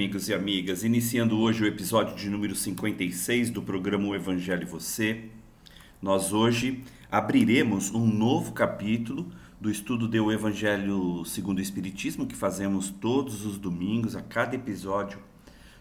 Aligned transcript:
Amigos 0.00 0.30
e 0.30 0.34
amigas? 0.34 0.82
Iniciando 0.82 1.38
hoje 1.38 1.62
o 1.62 1.66
episódio 1.66 2.16
de 2.16 2.30
número 2.30 2.56
56 2.56 3.50
do 3.50 3.60
programa 3.60 4.08
O 4.08 4.14
Evangelho 4.14 4.62
e 4.62 4.64
Você, 4.64 5.24
nós 6.00 6.32
hoje 6.32 6.82
abriremos 7.12 7.90
um 7.90 8.06
novo 8.06 8.52
capítulo 8.52 9.30
do 9.60 9.70
estudo 9.70 10.08
do 10.08 10.32
Evangelho 10.32 11.22
segundo 11.26 11.58
o 11.58 11.60
Espiritismo 11.60 12.26
que 12.26 12.34
fazemos 12.34 12.88
todos 12.88 13.44
os 13.44 13.58
domingos, 13.58 14.16
a 14.16 14.22
cada 14.22 14.56
episódio 14.56 15.18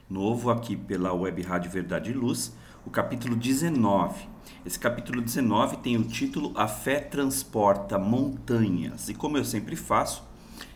novo 0.10 0.52
aqui 0.52 0.76
pela 0.76 1.14
Web 1.14 1.42
Rádio 1.42 1.72
Verdade 1.72 2.12
e 2.12 2.14
Luz, 2.14 2.54
o 2.86 2.90
capítulo 2.90 3.38
19. 3.38 4.28
Esse 4.66 4.78
capítulo 4.78 5.22
19 5.22 5.78
tem 5.78 5.96
o 5.96 6.04
título 6.04 6.52
A 6.56 6.68
Fé 6.68 7.00
Transporta 7.00 7.98
Montanhas. 7.98 9.08
E 9.08 9.14
como 9.14 9.38
eu 9.38 9.46
sempre 9.46 9.78
faço, 9.78 10.28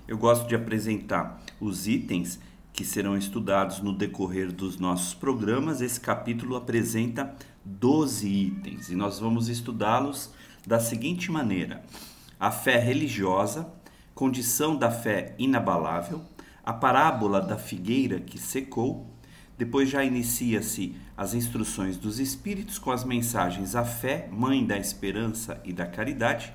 eu 0.08 0.18
gosto 0.18 0.48
de 0.48 0.56
apresentar 0.56 1.44
os 1.60 1.90
itens 1.90 2.40
que 2.74 2.84
serão 2.84 3.16
estudados 3.16 3.80
no 3.80 3.94
decorrer 3.94 4.52
dos 4.52 4.78
nossos 4.78 5.14
programas. 5.14 5.80
Esse 5.80 6.00
capítulo 6.00 6.56
apresenta 6.56 7.36
12 7.64 8.28
itens 8.28 8.90
e 8.90 8.96
nós 8.96 9.20
vamos 9.20 9.48
estudá-los 9.48 10.32
da 10.66 10.80
seguinte 10.80 11.32
maneira: 11.32 11.84
a 12.40 12.50
fé 12.50 12.80
religiosa, 12.80 13.72
condição 14.16 14.76
da 14.76 14.90
fé 14.90 15.36
inabalável, 15.38 16.22
a 16.64 16.74
parábola 16.74 17.40
da 17.40 17.58
figueira 17.58 18.20
que 18.20 18.40
secou. 18.40 19.10
Depois 19.56 19.88
já 19.88 20.04
inicia-se 20.04 20.96
as 21.16 21.36
instruções 21.36 21.96
dos 21.96 22.20
espíritos 22.20 22.80
com 22.80 22.90
as 22.90 23.04
mensagens 23.04 23.76
a 23.76 23.86
fé, 23.86 24.28
mãe 24.32 24.66
da 24.66 24.76
esperança 24.76 25.62
e 25.64 25.72
da 25.72 25.86
caridade, 25.86 26.52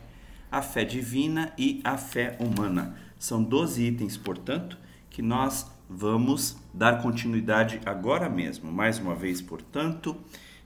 a 0.51 0.61
fé 0.61 0.85
divina 0.85 1.53
e 1.57 1.81
a 1.85 1.97
fé 1.97 2.37
humana. 2.41 2.97
São 3.17 3.41
12 3.41 3.83
itens, 3.85 4.17
portanto, 4.17 4.77
que 5.09 5.23
nós 5.23 5.71
vamos 5.89 6.57
dar 6.73 7.03
continuidade 7.03 7.81
agora 7.87 8.29
mesmo. 8.29 8.71
Mais 8.71 8.99
uma 8.99 9.15
vez, 9.15 9.41
portanto, 9.41 10.17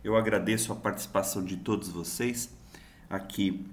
eu 0.03 0.17
agradeço 0.17 0.73
a 0.73 0.77
participação 0.77 1.45
de 1.45 1.57
todos 1.57 1.89
vocês 1.89 2.53
aqui 3.09 3.65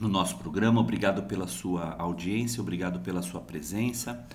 no 0.00 0.08
nosso 0.08 0.38
programa. 0.38 0.80
Obrigado 0.80 1.24
pela 1.24 1.46
sua 1.46 1.94
audiência, 1.98 2.60
obrigado 2.60 3.00
pela 3.00 3.22
sua 3.22 3.40
presença. 3.40 4.26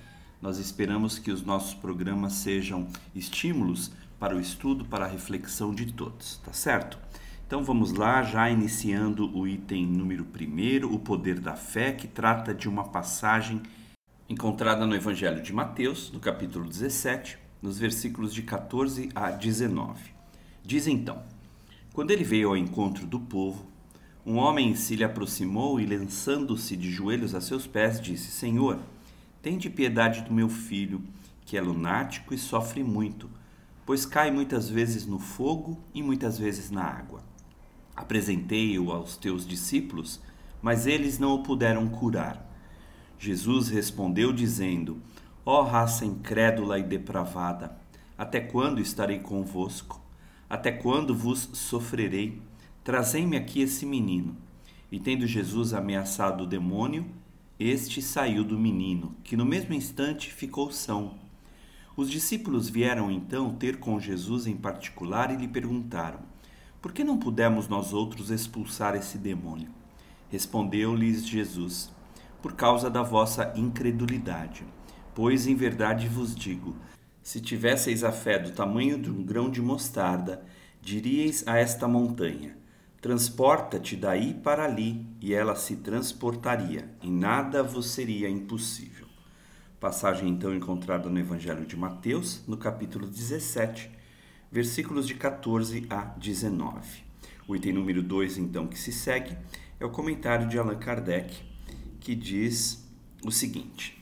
Nós 0.42 0.58
esperamos 0.58 1.20
que 1.20 1.32
os 1.32 1.44
nossos 1.44 1.74
programas 1.74 2.34
sejam 2.34 2.88
estímulos 3.16 3.92
para 4.20 4.36
o 4.36 4.40
estudo, 4.40 4.86
para 4.86 5.06
a 5.06 5.08
reflexão 5.08 5.74
de 5.74 5.92
todos, 5.94 6.38
tá 6.38 6.54
certo? 6.54 6.98
Então 7.46 7.64
vamos 7.64 7.92
lá, 7.92 8.24
já 8.24 8.50
iniciando 8.50 9.36
o 9.38 9.48
item 9.48 9.86
número 9.86 10.26
1, 10.26 10.86
o 10.86 11.00
poder 11.00 11.40
da 11.40 11.56
fé, 11.56 11.92
que 11.92 12.08
trata 12.08 12.54
de 12.54 12.70
uma 12.70 12.86
passagem 12.86 13.62
encontrada 14.32 14.88
no 14.88 14.96
Evangelho 14.96 15.44
de 15.44 15.52
Mateus, 15.52 16.10
no 16.10 16.18
capítulo 16.18 16.66
17, 16.66 17.38
nos 17.62 17.78
versículos 17.78 18.34
de 18.34 18.42
14 18.44 19.10
a 19.14 19.30
19. 19.30 20.00
Diz 20.64 20.88
então: 20.88 21.22
Quando 21.92 22.12
ele 22.12 22.24
veio 22.24 22.48
ao 22.48 22.56
encontro 22.56 23.06
do 23.06 23.20
povo, 23.20 23.66
um 24.26 24.38
homem 24.38 24.74
se 24.74 24.96
lhe 24.96 25.04
aproximou 25.04 25.82
e, 25.82 25.86
lançando-se 25.86 26.78
de 26.78 26.90
joelhos 26.90 27.36
a 27.36 27.42
seus 27.42 27.68
pés, 27.68 28.00
disse: 28.00 28.32
Senhor, 28.32 28.80
tende 29.42 29.70
piedade 29.70 30.22
do 30.22 30.34
meu 30.34 30.48
filho, 30.48 31.04
que 31.44 31.58
é 31.58 31.62
lunático 31.62 32.34
e 32.34 32.38
sofre 32.38 32.86
muito, 32.86 33.30
pois 33.86 34.06
cai 34.06 34.32
muitas 34.32 34.70
vezes 34.70 35.06
no 35.06 35.20
fogo 35.20 35.78
e 35.94 36.02
muitas 36.02 36.38
vezes 36.38 36.72
na 36.72 36.86
água. 36.86 37.22
Apresentei-o 37.94 38.94
aos 38.94 39.18
teus 39.18 39.46
discípulos, 39.46 40.22
mas 40.62 40.88
eles 40.88 41.20
não 41.20 41.34
o 41.34 41.44
puderam 41.44 41.86
curar. 41.90 42.50
Jesus 43.22 43.70
respondeu, 43.70 44.34
dizendo: 44.34 45.00
Ó 45.46 45.62
oh, 45.62 45.64
raça 45.64 46.04
incrédula 46.04 46.80
e 46.80 46.84
depravada, 46.84 47.78
até 48.18 48.42
quando 48.42 48.82
estarei 48.82 49.20
convosco? 49.20 50.02
Até 50.50 50.72
quando 50.72 51.14
vos 51.14 51.48
sofrerei? 51.54 52.42
Trazei-me 52.84 53.38
aqui 53.38 53.62
esse 53.62 53.86
menino. 53.86 54.36
E 54.92 55.00
tendo 55.00 55.28
Jesus 55.28 55.72
ameaçado 55.72 56.46
o 56.46 56.48
demônio, 56.48 57.06
este 57.60 58.02
saiu 58.02 58.44
do 58.44 58.58
menino, 58.58 59.16
que 59.24 59.38
no 59.38 59.46
mesmo 59.46 59.76
instante 59.76 60.34
ficou 60.34 60.72
são. 60.72 61.14
Os 61.96 62.10
discípulos 62.10 62.70
vieram 62.70 63.12
então 63.12 63.54
ter 63.54 63.78
com 63.78 64.00
Jesus 64.00 64.48
em 64.48 64.58
particular 64.58 65.32
e 65.32 65.38
lhe 65.38 65.48
perguntaram: 65.48 66.22
Por 66.82 66.92
que 66.92 67.04
não 67.04 67.20
pudemos 67.20 67.68
nós 67.68 67.94
outros 67.94 68.32
expulsar 68.32 68.96
esse 68.96 69.20
demônio? 69.20 69.70
Respondeu-lhes 70.32 71.24
Jesus: 71.24 71.92
por 72.42 72.54
causa 72.54 72.90
da 72.90 73.04
vossa 73.04 73.54
incredulidade. 73.56 74.66
Pois 75.14 75.46
em 75.46 75.56
verdade 75.56 76.08
vos 76.08 76.36
digo: 76.36 76.76
se 77.22 77.40
tivesseis 77.40 78.04
a 78.04 78.12
fé 78.12 78.40
do 78.40 78.52
tamanho 78.52 78.98
de 78.98 79.12
um 79.12 79.24
grão 79.24 79.50
de 79.50 79.62
mostarda, 79.62 80.44
diríeis 80.82 81.48
a 81.48 81.58
esta 81.58 81.88
montanha: 81.88 82.58
Transporta-te 83.00 83.96
daí 83.96 84.34
para 84.34 84.66
ali, 84.66 85.06
e 85.20 85.34
ela 85.34 85.56
se 85.56 85.76
transportaria, 85.78 86.90
e 87.02 87.12
nada 87.12 87.62
vos 87.62 87.92
seria 87.92 88.30
impossível. 88.30 89.08
Passagem 89.80 90.30
então 90.30 90.54
encontrada 90.54 91.10
no 91.10 91.20
Evangelho 91.20 91.66
de 91.66 91.76
Mateus, 91.76 92.44
no 92.48 92.58
capítulo 92.58 93.08
17, 93.08 93.90
versículos 94.52 95.08
de 95.08 95.16
14 95.16 95.88
a 95.90 96.02
19. 96.18 97.04
O 97.48 97.56
item 97.56 97.74
número 97.74 98.04
2, 98.04 98.38
então, 98.38 98.68
que 98.68 98.78
se 98.78 98.92
segue, 98.92 99.36
é 99.80 99.86
o 99.86 99.90
comentário 99.90 100.48
de 100.48 100.60
Allan 100.60 100.78
Kardec 100.78 101.51
que 102.02 102.14
diz 102.14 102.86
o 103.24 103.32
seguinte: 103.32 103.98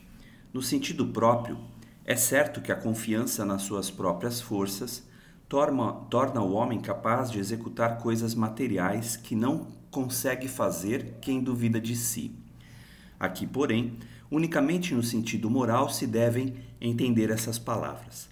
No 0.52 0.60
sentido 0.60 1.06
próprio, 1.06 1.56
é 2.04 2.16
certo 2.16 2.60
que 2.60 2.72
a 2.72 2.76
confiança 2.76 3.44
nas 3.44 3.62
suas 3.62 3.88
próprias 3.88 4.40
forças 4.40 5.06
torna, 5.48 5.92
torna 6.10 6.42
o 6.42 6.54
homem 6.54 6.80
capaz 6.80 7.30
de 7.30 7.38
executar 7.38 7.98
coisas 7.98 8.34
materiais 8.34 9.16
que 9.16 9.36
não 9.36 9.68
consegue 9.92 10.48
fazer 10.48 11.18
quem 11.20 11.40
duvida 11.40 11.80
de 11.80 11.94
si. 11.94 12.34
Aqui, 13.20 13.46
porém, 13.46 13.96
Unicamente 14.30 14.94
no 14.94 15.02
sentido 15.02 15.50
moral 15.50 15.90
se 15.90 16.06
devem 16.06 16.54
entender 16.80 17.30
essas 17.30 17.58
palavras. 17.58 18.28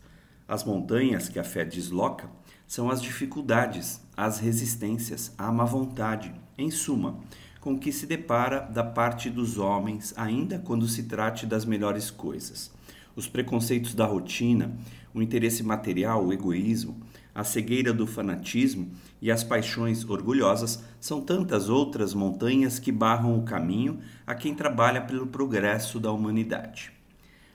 As 0.47 0.63
montanhas 0.63 1.29
que 1.29 1.41
a 1.41 1.45
fé 1.45 1.65
desloca 1.65 2.31
são 2.69 2.89
as 2.89 3.03
dificuldades, 3.03 4.01
as 4.17 4.39
resistências, 4.39 5.35
a 5.37 5.51
má 5.51 5.65
vontade, 5.65 6.33
em 6.57 6.71
suma, 6.71 7.19
com 7.61 7.79
que 7.79 7.93
se 7.93 8.07
depara 8.07 8.61
da 8.61 8.85
parte 8.85 9.29
dos 9.29 9.59
homens, 9.59 10.15
ainda 10.17 10.59
quando 10.59 10.87
se 10.87 11.05
trate 11.05 11.47
das 11.47 11.65
melhores 11.65 12.11
coisas. 12.11 12.71
Os 13.17 13.27
preconceitos 13.27 13.95
da 13.95 14.07
rotina, 14.07 14.77
o 15.13 15.21
interesse 15.21 15.63
material, 15.63 16.25
o 16.25 16.33
egoísmo, 16.33 16.97
a 17.35 17.45
cegueira 17.45 17.93
do 17.93 18.07
fanatismo 18.07 18.91
e 19.21 19.31
as 19.31 19.45
paixões 19.45 20.05
orgulhosas 20.09 20.83
são 21.01 21.21
tantas 21.21 21.69
outras 21.69 22.15
montanhas 22.15 22.79
que 22.79 22.91
barram 22.91 23.39
o 23.39 23.43
caminho 23.43 24.01
a 24.27 24.35
quem 24.35 24.55
trabalha 24.55 25.01
pelo 25.01 25.27
progresso 25.27 26.01
da 26.01 26.11
humanidade. 26.11 26.93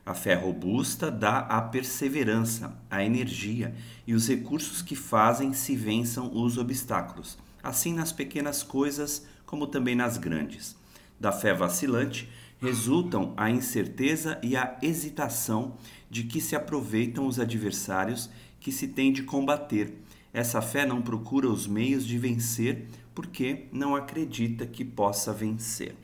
A 0.06 0.14
fé 0.14 0.36
robusta 0.36 1.10
dá 1.10 1.40
a 1.40 1.62
perseverança, 1.62 2.78
a 2.92 3.04
energia 3.04 3.74
e 4.06 4.14
os 4.14 4.28
recursos 4.28 4.82
que 4.82 4.96
fazem 4.96 5.54
se 5.54 5.76
vençam 5.76 6.30
os 6.34 6.58
obstáculos, 6.58 7.38
assim 7.62 7.94
nas 7.94 8.12
pequenas 8.12 8.64
coisas 8.64 9.26
como 9.54 9.68
também 9.68 9.94
nas 9.94 10.18
grandes. 10.18 10.76
Da 11.20 11.32
fé 11.32 11.54
vacilante 11.54 12.28
resultam 12.60 13.36
a 13.38 13.52
incerteza 13.52 14.40
e 14.42 14.58
a 14.58 14.80
hesitação 14.82 15.76
de 16.10 16.24
que 16.24 16.42
se 16.42 16.56
aproveitam 16.56 17.28
os 17.28 17.40
adversários 17.40 18.32
que 18.60 18.72
se 18.72 18.88
tem 18.88 19.14
de 19.14 19.22
combater. 19.22 19.94
Essa 20.34 20.60
fé 20.60 20.88
não 20.88 21.04
procura 21.04 21.48
os 21.48 21.68
meios 21.68 22.04
de 22.04 22.18
vencer 22.18 22.88
porque 23.14 23.68
não 23.72 23.96
acredita 23.96 24.66
que 24.66 24.84
possa 24.84 25.32
vencer. 25.32 25.96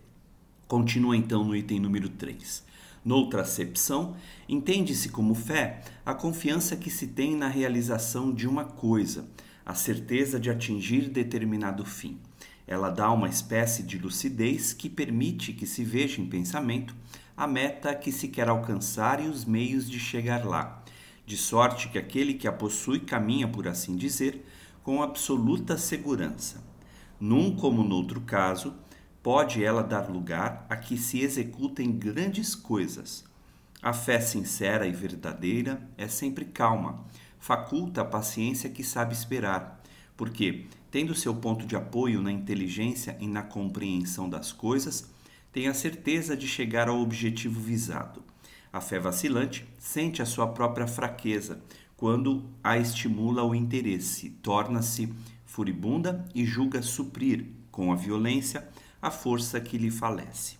Continua 0.67 1.17
então 1.17 1.43
no 1.43 1.55
item 1.55 1.79
número 1.79 2.07
3. 2.07 2.63
Noutra 3.03 3.41
acepção, 3.41 4.15
entende-se 4.47 5.09
como 5.09 5.33
fé 5.33 5.81
a 6.05 6.13
confiança 6.13 6.75
que 6.75 6.91
se 6.91 7.07
tem 7.07 7.35
na 7.35 7.47
realização 7.47 8.31
de 8.31 8.47
uma 8.47 8.63
coisa, 8.63 9.27
a 9.65 9.73
certeza 9.73 10.39
de 10.39 10.51
atingir 10.51 11.09
determinado 11.09 11.83
fim. 11.83 12.19
Ela 12.69 12.89
dá 12.89 13.11
uma 13.11 13.27
espécie 13.27 13.81
de 13.81 13.97
lucidez 13.97 14.71
que 14.71 14.87
permite 14.87 15.51
que 15.51 15.65
se 15.65 15.83
veja 15.83 16.21
em 16.21 16.29
pensamento 16.29 16.95
a 17.35 17.47
meta 17.47 17.95
que 17.95 18.11
se 18.11 18.27
quer 18.27 18.47
alcançar 18.47 19.19
e 19.19 19.27
os 19.27 19.43
meios 19.43 19.89
de 19.89 19.99
chegar 19.99 20.45
lá 20.45 20.83
de 21.29 21.37
sorte 21.37 21.89
que 21.89 21.99
aquele 21.99 22.33
que 22.33 22.47
a 22.47 22.51
possui 22.51 23.01
caminha, 23.01 23.47
por 23.47 23.67
assim 23.67 23.95
dizer, 23.95 24.43
com 24.83 25.03
absoluta 25.03 25.77
segurança. 25.77 26.63
Num 27.19 27.55
como 27.55 27.83
noutro 27.83 28.21
caso, 28.21 28.73
pode 29.21 29.63
ela 29.63 29.83
dar 29.83 30.09
lugar 30.09 30.65
a 30.67 30.75
que 30.75 30.97
se 30.97 31.21
executem 31.21 31.91
grandes 31.91 32.55
coisas. 32.55 33.23
A 33.79 33.93
fé 33.93 34.19
sincera 34.19 34.87
e 34.87 34.91
verdadeira 34.91 35.87
é 35.95 36.07
sempre 36.07 36.45
calma, 36.45 37.05
faculta 37.37 38.01
a 38.01 38.05
paciência 38.05 38.67
que 38.67 38.83
sabe 38.83 39.13
esperar, 39.13 39.83
porque, 40.17 40.65
tendo 40.91 41.15
seu 41.15 41.35
ponto 41.35 41.65
de 41.65 41.75
apoio 41.75 42.21
na 42.21 42.31
inteligência 42.31 43.17
e 43.19 43.27
na 43.27 43.43
compreensão 43.43 44.29
das 44.29 44.51
coisas, 44.51 45.09
tem 45.51 45.67
a 45.67 45.73
certeza 45.73 46.35
de 46.35 46.47
chegar 46.47 46.87
ao 46.87 46.99
objetivo 46.99 47.59
visado. 47.59 48.23
A 48.71 48.79
fé 48.79 48.99
vacilante 48.99 49.67
sente 49.77 50.21
a 50.21 50.25
sua 50.25 50.47
própria 50.47 50.87
fraqueza 50.87 51.61
quando 51.97 52.45
a 52.63 52.77
estimula 52.77 53.43
o 53.43 53.53
interesse, 53.53 54.29
torna-se 54.41 55.13
furibunda 55.45 56.25
e 56.33 56.45
julga 56.45 56.81
suprir, 56.81 57.47
com 57.71 57.91
a 57.91 57.95
violência, 57.95 58.67
a 59.01 59.11
força 59.11 59.59
que 59.59 59.77
lhe 59.77 59.91
falece. 59.91 60.57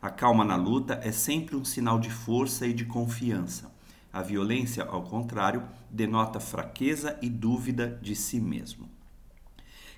A 0.00 0.10
calma 0.10 0.44
na 0.44 0.56
luta 0.56 0.98
é 1.02 1.12
sempre 1.12 1.54
um 1.54 1.64
sinal 1.64 2.00
de 2.00 2.10
força 2.10 2.66
e 2.66 2.72
de 2.72 2.84
confiança. 2.84 3.72
A 4.12 4.20
violência, 4.20 4.82
ao 4.82 5.04
contrário, 5.04 5.62
denota 5.88 6.40
fraqueza 6.40 7.16
e 7.22 7.30
dúvida 7.30 7.98
de 8.02 8.16
si 8.16 8.40
mesmo. 8.40 8.91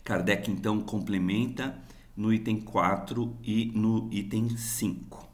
Kardec 0.05 0.51
então 0.51 0.83
complementa 0.83 1.83
no 2.15 2.31
item 2.31 2.61
4 2.61 3.39
e 3.43 3.73
no 3.75 4.12
item 4.12 4.55
5. 4.55 5.27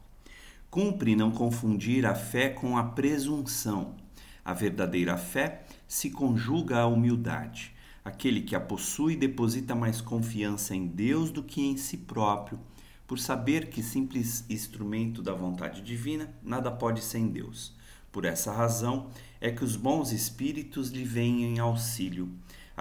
Cumpre 0.69 1.13
não 1.13 1.29
confundir 1.29 2.05
a 2.05 2.15
fé 2.15 2.47
com 2.47 2.77
a 2.77 2.83
presunção. 2.85 3.97
A 4.45 4.53
verdadeira 4.53 5.17
fé 5.17 5.65
se 5.85 6.09
conjuga 6.09 6.79
à 6.79 6.87
humildade. 6.87 7.75
Aquele 8.03 8.41
que 8.41 8.55
a 8.55 8.61
possui 8.61 9.17
deposita 9.17 9.75
mais 9.75 9.99
confiança 9.99 10.73
em 10.73 10.87
Deus 10.87 11.31
do 11.31 11.43
que 11.43 11.61
em 11.61 11.75
si 11.75 11.97
próprio, 11.97 12.57
por 13.05 13.19
saber 13.19 13.69
que 13.69 13.83
simples 13.83 14.45
instrumento 14.49 15.21
da 15.21 15.33
vontade 15.33 15.81
divina 15.81 16.33
nada 16.41 16.71
pode 16.71 17.01
sem 17.01 17.27
Deus. 17.27 17.75
Por 18.09 18.23
essa 18.23 18.53
razão 18.53 19.09
é 19.41 19.51
que 19.51 19.65
os 19.65 19.75
bons 19.75 20.13
espíritos 20.13 20.91
lhe 20.91 21.03
vêm 21.03 21.43
em 21.43 21.59
auxílio. 21.59 22.29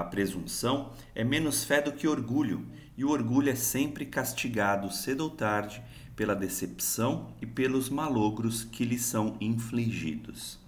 A 0.00 0.04
presunção 0.04 0.92
é 1.14 1.22
menos 1.22 1.62
fé 1.62 1.82
do 1.82 1.92
que 1.92 2.08
orgulho, 2.08 2.66
e 2.96 3.04
o 3.04 3.10
orgulho 3.10 3.50
é 3.50 3.54
sempre 3.54 4.06
castigado 4.06 4.90
cedo 4.90 5.24
ou 5.24 5.28
tarde 5.28 5.82
pela 6.16 6.34
decepção 6.34 7.34
e 7.38 7.44
pelos 7.44 7.90
malogros 7.90 8.64
que 8.64 8.82
lhe 8.82 8.98
são 8.98 9.36
infligidos. 9.42 10.58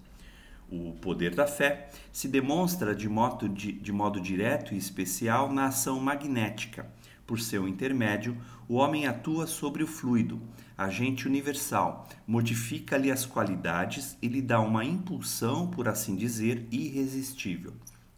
O 0.71 0.93
poder 1.01 1.33
da 1.33 1.47
fé 1.47 1.89
se 2.11 2.27
demonstra 2.27 2.93
de 2.93 3.09
modo, 3.09 3.49
de, 3.49 3.71
de 3.71 3.91
modo 3.91 4.21
direto 4.21 4.75
e 4.75 4.77
especial 4.77 5.51
na 5.51 5.65
ação 5.65 5.99
magnética. 5.99 6.85
Por 7.25 7.39
seu 7.39 7.67
intermédio, 7.67 8.37
o 8.69 8.75
homem 8.75 9.07
atua 9.07 9.47
sobre 9.47 9.81
o 9.81 9.87
fluido, 9.87 10.39
agente 10.77 11.27
universal, 11.27 12.07
modifica-lhe 12.27 13.09
as 13.09 13.25
qualidades 13.25 14.15
e 14.21 14.27
lhe 14.27 14.43
dá 14.43 14.59
uma 14.59 14.85
impulsão, 14.85 15.65
por 15.71 15.87
assim 15.87 16.15
dizer, 16.15 16.67
irresistível. 16.69 17.73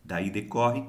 Daí 0.06 0.29
decorre 0.29 0.83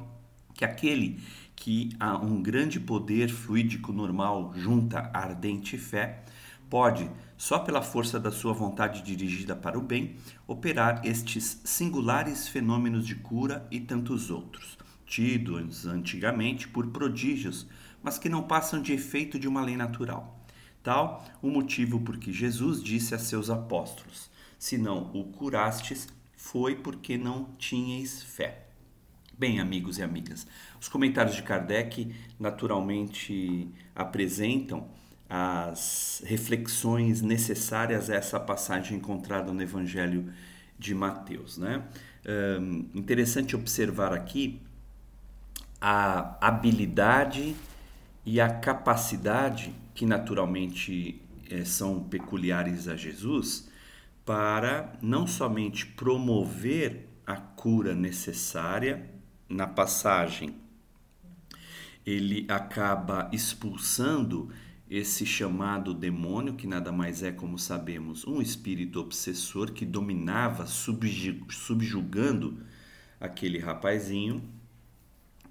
que 0.57 0.65
aquele 0.65 1.21
que 1.55 1.91
a 1.99 2.17
um 2.17 2.43
grande 2.43 2.79
poder 2.79 3.29
fluídico 3.29 3.93
normal 3.93 4.53
junta 4.55 5.11
ardente 5.13 5.79
fé, 5.79 6.23
pode, 6.69 7.11
só 7.37 7.59
pela 7.59 7.83
força 7.83 8.19
da 8.21 8.31
sua 8.31 8.53
vontade 8.53 9.03
dirigida 9.03 9.57
para 9.57 9.79
o 9.79 9.83
bem, 9.83 10.17
operar 10.47 11.01
estes 11.05 11.61
singulares 11.65 12.49
fenômenos 12.49 13.07
de 13.07 13.15
cura 13.15 13.67
e 13.71 13.81
tantos 13.81 14.31
outros, 14.31 14.77
tidos 15.07 15.87
antigamente 15.87 16.69
por 16.69 16.89
prodígios, 16.89 17.67
mas 18.03 18.19
que 18.19 18.29
não 18.29 18.43
passam 18.43 18.81
de 18.81 18.93
efeito 18.93 19.39
de 19.39 19.49
uma 19.49 19.63
lei 19.63 19.77
natural. 19.77 20.39
Tal 20.83 21.25
o 21.43 21.49
motivo 21.49 22.01
por 22.01 22.17
que 22.17 22.33
Jesus 22.33 22.83
disse 22.83 23.15
a 23.15 23.19
seus 23.19 23.51
apóstolos: 23.51 24.31
Se 24.59 24.79
não 24.79 25.11
o 25.13 25.25
curastes, 25.25 26.09
foi 26.37 26.77
porque 26.77 27.19
não 27.19 27.51
tinhais 27.59 28.23
fé. 28.23 28.66
Bem, 29.39 29.61
amigos 29.61 29.99
e 29.99 30.03
amigas, 30.03 30.47
os 30.81 30.89
comentários 30.89 31.37
de 31.37 31.43
Kardec 31.43 32.11
naturalmente 32.41 33.69
apresentam 33.95 34.89
as 35.29 36.23
reflexões 36.25 37.21
necessárias 37.21 38.09
a 38.09 38.15
essa 38.15 38.41
passagem 38.41 38.97
encontrada 38.97 39.53
no 39.53 39.61
Evangelho 39.61 40.33
de 40.79 40.95
Mateus. 40.95 41.59
Né? 41.59 41.83
Um, 42.59 42.89
interessante 42.95 43.55
observar 43.55 44.11
aqui 44.15 44.59
a 45.79 46.39
habilidade 46.41 47.55
e 48.25 48.41
a 48.41 48.49
capacidade 48.49 49.75
que 49.95 50.07
naturalmente 50.07 51.21
é, 51.51 51.63
são 51.63 52.03
peculiares 52.05 52.89
a 52.89 52.97
Jesus 52.97 53.69
para 54.25 54.95
não 55.03 55.27
somente 55.27 55.85
promover 55.85 57.07
a 57.27 57.37
cura 57.37 57.95
necessária 57.95 59.15
na 59.49 59.67
passagem, 59.67 60.55
ele 62.05 62.47
acaba 62.49 63.29
expulsando 63.33 64.51
esse 64.89 65.27
chamado 65.27 65.93
demônio, 65.93 66.55
que 66.55 66.67
nada 66.67 66.93
mais 66.93 67.23
é, 67.23 67.33
como 67.33 67.59
sabemos, 67.59 68.25
um 68.25 68.41
espírito 68.41 69.01
obsessor 69.01 69.73
que 69.73 69.85
dominava, 69.85 70.67
subjugando 70.67 72.61
aquele 73.21 73.59
rapazinho 73.59 74.43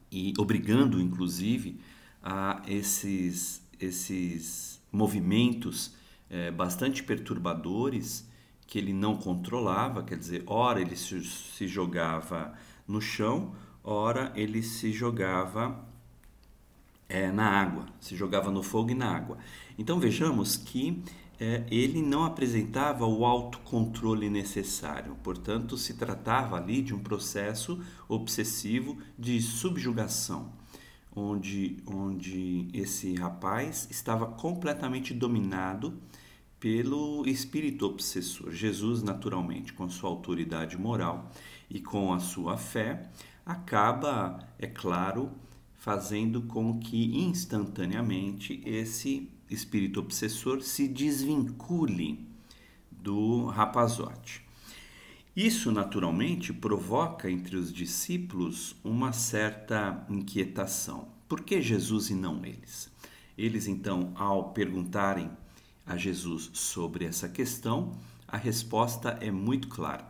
e 0.10 0.34
obrigando, 0.38 1.02
inclusive, 1.02 1.80
a 2.24 2.62
esses, 2.66 3.62
esses 3.80 4.82
movimentos 4.92 5.94
é, 6.30 6.50
bastante 6.50 7.04
perturbadores 7.04 8.30
que 8.66 8.78
ele 8.80 8.94
não 8.94 9.18
controlava, 9.18 10.04
quer 10.04 10.18
dizer, 10.18 10.44
ora 10.48 10.82
ele 10.82 10.96
se, 10.96 11.22
se 11.24 11.68
jogava 11.68 12.54
no 12.88 13.02
chão, 13.02 13.54
ora 13.86 14.34
ele 14.36 14.64
se 14.64 14.92
jogava 14.92 15.86
é, 17.08 17.32
na 17.32 17.48
água, 17.48 17.86
se 18.02 18.16
jogava 18.16 18.50
no 18.50 18.64
fogo 18.64 18.90
e 18.90 18.96
na 18.96 19.16
água. 19.16 19.38
Então 19.78 20.00
vejamos 20.00 20.58
que 20.58 21.04
é, 21.40 21.64
ele 21.70 22.02
não 22.02 22.24
apresentava 22.24 23.06
o 23.06 23.26
autocontrole 23.26 24.30
necessário, 24.30 25.16
portanto, 25.24 25.78
se 25.78 25.94
tratava 25.94 26.56
ali 26.58 26.82
de 26.82 26.96
um 26.96 27.00
processo 27.00 27.80
obsessivo 28.08 28.98
de 29.20 29.40
subjugação, 29.42 30.52
onde, 31.16 31.78
onde 31.86 32.68
esse 32.74 33.14
rapaz 33.16 33.88
estava 33.92 34.26
completamente 34.26 35.14
dominado 35.14 36.00
pelo 36.60 37.28
espírito 37.28 37.86
obsessor. 37.86 38.50
Jesus, 38.52 39.04
naturalmente, 39.04 39.74
com 39.74 39.88
sua 39.90 40.10
autoridade 40.10 40.78
moral 40.78 41.30
e 41.70 41.80
com 41.80 42.14
a 42.14 42.20
sua 42.20 42.58
fé, 42.58 43.10
acaba, 43.46 44.40
é 44.58 44.68
claro, 44.68 45.32
fazendo 45.76 46.42
com 46.42 46.80
que 46.80 47.16
instantaneamente 47.16 48.62
esse 48.66 49.30
espírito 49.50 50.00
obsessor 50.00 50.62
se 50.62 50.88
desvincule 50.88 52.28
do 52.90 53.46
rapazote. 53.46 54.44
Isso 55.36 55.72
naturalmente 55.72 56.54
provoca 56.54 57.30
entre 57.30 57.56
os 57.56 57.72
discípulos 57.72 58.76
uma 58.84 59.12
certa 59.12 60.06
inquietação. 60.10 61.10
Por 61.28 61.42
que 61.42 61.62
Jesus 61.62 62.10
e 62.10 62.16
não 62.16 62.44
eles? 62.46 62.90
Eles 63.38 63.68
então, 63.68 64.14
ao 64.16 64.54
perguntarem 64.54 65.30
a 65.86 65.98
Jesus 65.98 66.50
sobre 66.54 67.06
essa 67.06 67.28
questão, 67.28 67.92
a 68.28 68.38
resposta 68.38 69.18
é 69.22 69.30
muito 69.30 69.68
clara. 69.68 70.08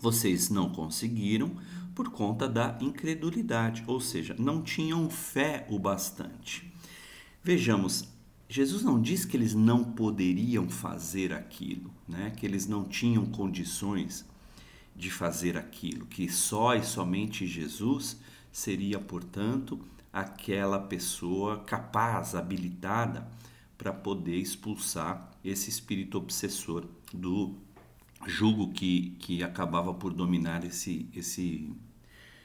Vocês 0.00 0.48
não 0.50 0.70
conseguiram 0.70 1.56
por 1.94 2.10
conta 2.10 2.48
da 2.48 2.76
incredulidade, 2.80 3.84
ou 3.86 4.00
seja, 4.00 4.34
não 4.38 4.62
tinham 4.62 5.08
fé 5.08 5.66
o 5.70 5.78
bastante. 5.78 6.72
Vejamos, 7.42 8.08
Jesus 8.48 8.82
não 8.82 9.00
diz 9.00 9.24
que 9.24 9.36
eles 9.36 9.54
não 9.54 9.84
poderiam 9.84 10.68
fazer 10.68 11.32
aquilo, 11.32 11.90
né? 12.08 12.32
que 12.36 12.44
eles 12.44 12.66
não 12.66 12.84
tinham 12.84 13.24
condições 13.26 14.24
de 14.94 15.10
fazer 15.10 15.56
aquilo, 15.56 16.06
que 16.06 16.28
só 16.28 16.74
e 16.74 16.84
somente 16.84 17.46
Jesus 17.46 18.16
seria, 18.52 18.98
portanto, 18.98 19.80
aquela 20.12 20.78
pessoa 20.78 21.58
capaz, 21.64 22.34
habilitada 22.34 23.28
para 23.76 23.92
poder 23.92 24.36
expulsar 24.36 25.32
esse 25.44 25.68
espírito 25.68 26.16
obsessor 26.16 26.84
do 27.12 27.56
julgo 28.26 28.72
que, 28.72 29.16
que 29.20 29.42
acabava 29.42 29.92
por 29.94 30.12
dominar 30.12 30.64
esse, 30.64 31.08
esse, 31.14 31.72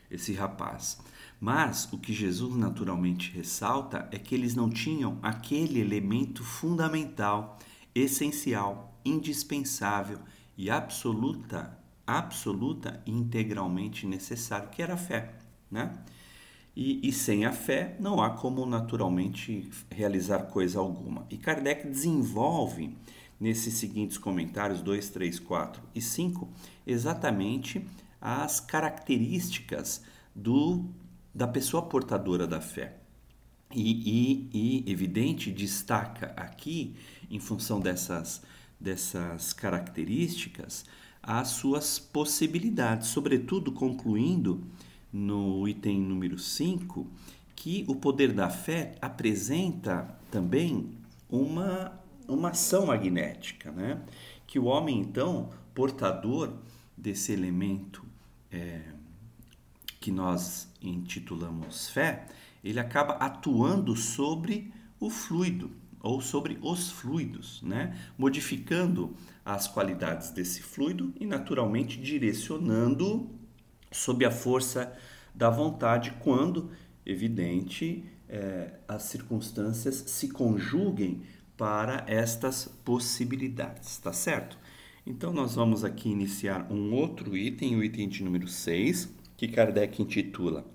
esse 0.09 0.33
rapaz. 0.33 0.99
Mas 1.39 1.91
o 1.93 1.97
que 1.97 2.13
Jesus 2.13 2.55
naturalmente 2.55 3.31
ressalta 3.31 4.07
é 4.11 4.17
que 4.17 4.35
eles 4.35 4.55
não 4.55 4.69
tinham 4.69 5.17
aquele 5.21 5.79
elemento 5.79 6.43
fundamental, 6.43 7.57
essencial, 7.95 8.99
indispensável 9.05 10.19
e 10.57 10.69
absoluta, 10.69 11.77
absoluta 12.05 13.01
e 13.05 13.11
integralmente 13.11 14.05
necessário, 14.05 14.69
que 14.69 14.81
era 14.81 14.95
a 14.95 14.97
fé, 14.97 15.35
né? 15.71 15.93
E, 16.75 17.09
e, 17.09 17.11
sem 17.11 17.45
a 17.45 17.51
fé 17.51 17.97
não 17.99 18.21
há 18.21 18.29
como 18.29 18.65
naturalmente 18.65 19.69
realizar 19.89 20.43
coisa 20.43 20.79
alguma. 20.79 21.25
E 21.29 21.37
Kardec 21.37 21.87
desenvolve 21.87 22.95
nesses 23.39 23.75
seguintes 23.75 24.17
comentários 24.17 24.81
2, 24.81 25.09
3, 25.09 25.39
4 25.39 25.81
e 25.95 26.01
5 26.01 26.49
exatamente 26.85 27.85
as 28.19 28.59
características 28.59 30.03
do, 30.35 30.85
da 31.33 31.47
pessoa 31.47 31.83
portadora 31.83 32.45
da 32.45 32.59
fé. 32.59 32.97
E, 33.73 34.49
e, 34.51 34.85
e 34.87 34.91
evidente, 34.91 35.51
destaca 35.51 36.33
aqui, 36.35 36.95
em 37.29 37.39
função 37.39 37.79
dessas, 37.79 38.41
dessas 38.79 39.53
características, 39.53 40.85
as 41.21 41.49
suas 41.49 41.99
possibilidades, 41.99 43.09
sobretudo 43.09 43.71
concluindo 43.71 44.63
no 45.13 45.67
item 45.67 46.01
número 46.01 46.37
5 46.37 47.07
que 47.55 47.83
o 47.87 47.95
poder 47.95 48.31
da 48.33 48.49
fé 48.49 48.95
apresenta 49.01 50.17
também 50.31 50.91
uma, 51.29 51.98
uma 52.29 52.49
ação 52.49 52.85
magnética, 52.85 53.71
né? 53.71 54.01
que 54.47 54.57
o 54.57 54.65
homem, 54.65 54.99
então, 54.99 55.49
portador 55.73 56.53
desse 56.97 57.31
elemento 57.31 58.05
é, 58.51 58.81
que 59.99 60.11
nós 60.11 60.71
intitulamos 60.81 61.89
fé, 61.89 62.27
ele 62.63 62.79
acaba 62.79 63.13
atuando 63.13 63.95
sobre 63.95 64.73
o 64.99 65.09
fluido 65.09 65.71
ou 66.01 66.21
sobre 66.21 66.57
os 66.61 66.89
fluidos, 66.91 67.61
né? 67.61 67.97
modificando 68.17 69.15
as 69.43 69.67
qualidades 69.67 70.31
desse 70.31 70.61
fluido 70.61 71.13
e, 71.19 71.25
naturalmente, 71.25 71.99
direcionando 71.99 73.29
sob 73.91 74.23
a 74.25 74.31
força 74.31 74.95
da 75.33 75.49
vontade, 75.49 76.11
quando, 76.19 76.71
evidente, 77.05 78.05
é, 78.27 78.73
as 78.87 79.03
circunstâncias 79.03 79.95
se 79.95 80.29
conjuguem 80.29 81.23
para 81.59 82.05
estas 82.07 82.69
possibilidades, 82.85 83.97
tá 83.97 84.13
certo? 84.13 84.57
Então, 85.05 85.33
nós 85.33 85.55
vamos 85.55 85.83
aqui 85.83 86.09
iniciar 86.09 86.65
um 86.71 86.93
outro 86.93 87.35
item, 87.35 87.75
o 87.75 87.83
item 87.83 88.07
de 88.07 88.23
número 88.23 88.47
6, 88.47 89.13
que 89.35 89.45
Kardec 89.45 90.01
intitula 90.01 90.65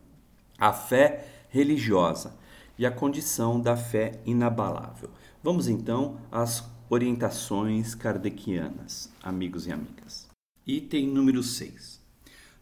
A 0.59 0.75
Fé 0.75 1.27
Religiosa 1.49 2.37
e 2.79 2.85
a 2.85 2.91
Condição 2.91 3.59
da 3.59 3.79
Fé 3.79 4.21
Inabalável. 4.27 5.09
Vamos 5.43 5.69
então 5.69 6.21
às 6.31 6.71
orientações 6.91 7.95
kardecianas, 7.95 9.11
amigos 9.23 9.67
e 9.67 9.73
amigas. 9.73 10.29
Item 10.67 11.07
número 11.07 11.43
6. 11.43 11.99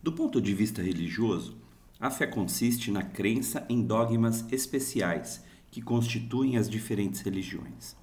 Do 0.01 0.13
ponto 0.13 0.41
de 0.41 0.55
vista 0.55 0.81
religioso, 0.81 1.57
a 1.99 2.09
fé 2.09 2.29
consiste 2.29 2.93
na 2.93 3.03
crença 3.03 3.67
em 3.69 3.83
dogmas 3.83 4.45
especiais 4.53 5.43
que 5.73 5.83
constituem 5.83 6.57
as 6.57 6.71
diferentes 6.71 7.21
religiões. 7.21 8.01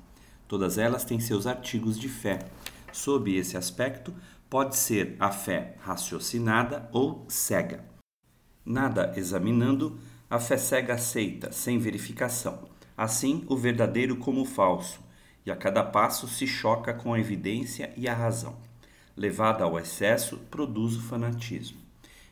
Todas 0.50 0.78
elas 0.78 1.06
têm 1.06 1.22
seus 1.22 1.48
artigos 1.48 1.98
de 1.98 2.10
fé. 2.10 2.40
Sob 2.92 3.34
esse 3.34 3.56
aspecto, 3.56 4.14
pode 4.50 4.76
ser 4.76 5.16
a 5.18 5.32
fé 5.32 5.78
raciocinada 5.80 6.90
ou 6.92 7.24
cega. 7.30 7.86
Nada 8.66 9.14
examinando, 9.16 9.98
a 10.30 10.40
fé 10.40 10.58
cega 10.58 10.96
aceita, 10.96 11.54
sem 11.54 11.80
verificação, 11.80 12.68
assim 12.98 13.46
o 13.48 13.56
verdadeiro 13.56 14.18
como 14.18 14.42
o 14.42 14.46
falso, 14.46 15.00
e 15.46 15.52
a 15.52 15.56
cada 15.56 15.86
passo 15.86 16.28
se 16.28 16.46
choca 16.46 16.94
com 16.94 17.14
a 17.14 17.20
evidência 17.20 17.94
e 17.96 18.10
a 18.10 18.14
razão. 18.14 18.58
Levada 19.16 19.64
ao 19.64 19.80
excesso, 19.80 20.38
produz 20.52 20.98
o 20.98 21.02
fanatismo 21.02 21.88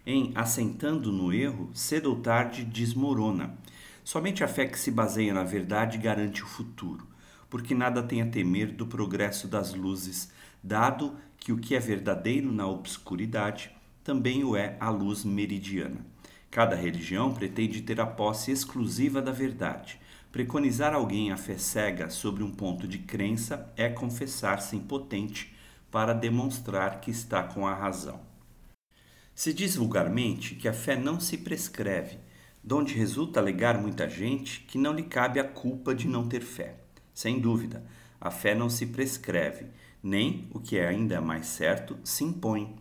em 0.07 0.31
assentando 0.35 1.11
no 1.11 1.33
erro, 1.33 1.69
cedo 1.73 2.09
ou 2.09 2.21
tarde 2.21 2.63
desmorona. 2.63 3.57
Somente 4.05 4.41
a 4.41 4.47
fé 4.47 4.65
que 4.65 4.79
se 4.79 4.89
baseia 4.89 5.33
na 5.33 5.43
verdade 5.43 5.97
garante 5.97 6.41
o 6.41 6.47
futuro, 6.47 7.05
porque 7.49 7.73
nada 7.73 8.03
tem 8.03 8.21
a 8.21 8.27
temer 8.27 8.71
do 8.71 8.85
progresso 8.85 9.47
das 9.47 9.73
luzes, 9.73 10.31
dado 10.63 11.15
que 11.37 11.51
o 11.51 11.57
que 11.57 11.75
é 11.75 11.79
verdadeiro 11.79 12.51
na 12.51 12.67
obscuridade 12.67 13.71
também 14.03 14.43
o 14.43 14.55
é 14.55 14.77
à 14.79 14.89
luz 14.89 15.25
meridiana. 15.25 16.05
Cada 16.49 16.77
religião 16.77 17.33
pretende 17.33 17.81
ter 17.81 17.99
a 17.99 18.05
posse 18.05 18.51
exclusiva 18.51 19.21
da 19.21 19.31
verdade. 19.31 19.99
Preconizar 20.31 20.93
alguém 20.93 21.31
a 21.31 21.35
fé 21.37 21.57
cega 21.57 22.09
sobre 22.09 22.41
um 22.41 22.51
ponto 22.51 22.87
de 22.87 22.99
crença 22.99 23.71
é 23.75 23.89
confessar-se 23.89 24.75
impotente 24.75 25.53
para 25.91 26.13
demonstrar 26.13 27.01
que 27.01 27.11
está 27.11 27.43
com 27.43 27.67
a 27.67 27.73
razão. 27.73 28.21
Se 29.35 29.53
diz 29.53 29.75
vulgarmente 29.75 30.55
que 30.55 30.67
a 30.67 30.73
fé 30.73 30.95
não 30.95 31.19
se 31.19 31.37
prescreve, 31.37 32.17
donde 32.63 32.93
resulta 32.93 33.39
alegar 33.39 33.77
muita 33.77 34.09
gente 34.09 34.61
que 34.61 34.77
não 34.77 34.93
lhe 34.93 35.03
cabe 35.03 35.39
a 35.39 35.43
culpa 35.43 35.93
de 35.93 36.07
não 36.07 36.27
ter 36.27 36.41
fé. 36.41 36.86
Sem 37.17 37.39
dúvida, 37.39 37.83
a 38.21 38.29
fé 38.29 38.53
não 38.53 38.69
se 38.69 38.85
prescreve, 38.85 39.65
nem, 40.03 40.47
o 40.53 40.59
que 40.59 40.77
é 40.77 40.87
ainda 40.87 41.19
mais 41.19 41.47
certo, 41.47 41.97
se 42.03 42.23
impõe. 42.23 42.75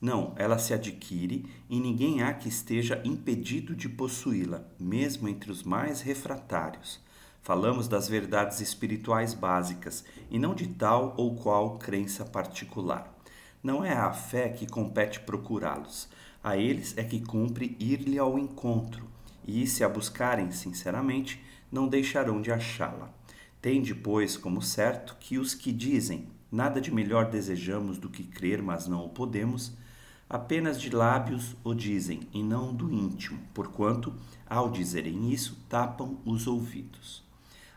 Não, 0.00 0.34
ela 0.34 0.58
se 0.58 0.74
adquire 0.74 1.46
e 1.70 1.78
ninguém 1.78 2.20
há 2.20 2.34
que 2.34 2.48
esteja 2.48 3.00
impedido 3.04 3.76
de 3.76 3.88
possuí-la, 3.88 4.64
mesmo 4.76 5.28
entre 5.28 5.52
os 5.52 5.62
mais 5.62 6.00
refratários. 6.00 6.98
Falamos 7.42 7.86
das 7.86 8.08
verdades 8.08 8.60
espirituais 8.60 9.34
básicas 9.34 10.04
e 10.32 10.36
não 10.36 10.52
de 10.52 10.66
tal 10.66 11.14
ou 11.16 11.36
qual 11.36 11.78
crença 11.78 12.24
particular. 12.24 13.16
Não 13.62 13.84
é 13.84 13.92
à 13.92 14.12
fé 14.12 14.48
que 14.48 14.66
compete 14.66 15.20
procurá-los, 15.20 16.08
a 16.42 16.56
eles 16.56 16.92
é 16.98 17.04
que 17.04 17.20
cumpre 17.20 17.76
ir-lhe 17.78 18.18
ao 18.18 18.36
encontro, 18.36 19.08
e 19.46 19.64
se 19.64 19.84
a 19.84 19.88
buscarem 19.88 20.50
sinceramente, 20.50 21.40
não 21.70 21.86
deixarão 21.86 22.42
de 22.42 22.50
achá-la. 22.50 23.14
Tende, 23.60 23.94
pois, 23.94 24.36
como 24.36 24.62
certo 24.62 25.16
que 25.18 25.38
os 25.38 25.54
que 25.54 25.72
dizem 25.72 26.28
nada 26.50 26.80
de 26.80 26.92
melhor 26.92 27.30
desejamos 27.30 27.98
do 27.98 28.08
que 28.08 28.24
crer, 28.24 28.62
mas 28.62 28.86
não 28.86 29.04
o 29.04 29.08
podemos, 29.08 29.72
apenas 30.28 30.80
de 30.80 30.90
lábios 30.90 31.56
o 31.64 31.74
dizem 31.74 32.20
e 32.32 32.42
não 32.42 32.74
do 32.74 32.92
íntimo, 32.92 33.40
porquanto, 33.52 34.14
ao 34.48 34.70
dizerem 34.70 35.30
isso, 35.32 35.58
tapam 35.68 36.18
os 36.24 36.46
ouvidos. 36.46 37.24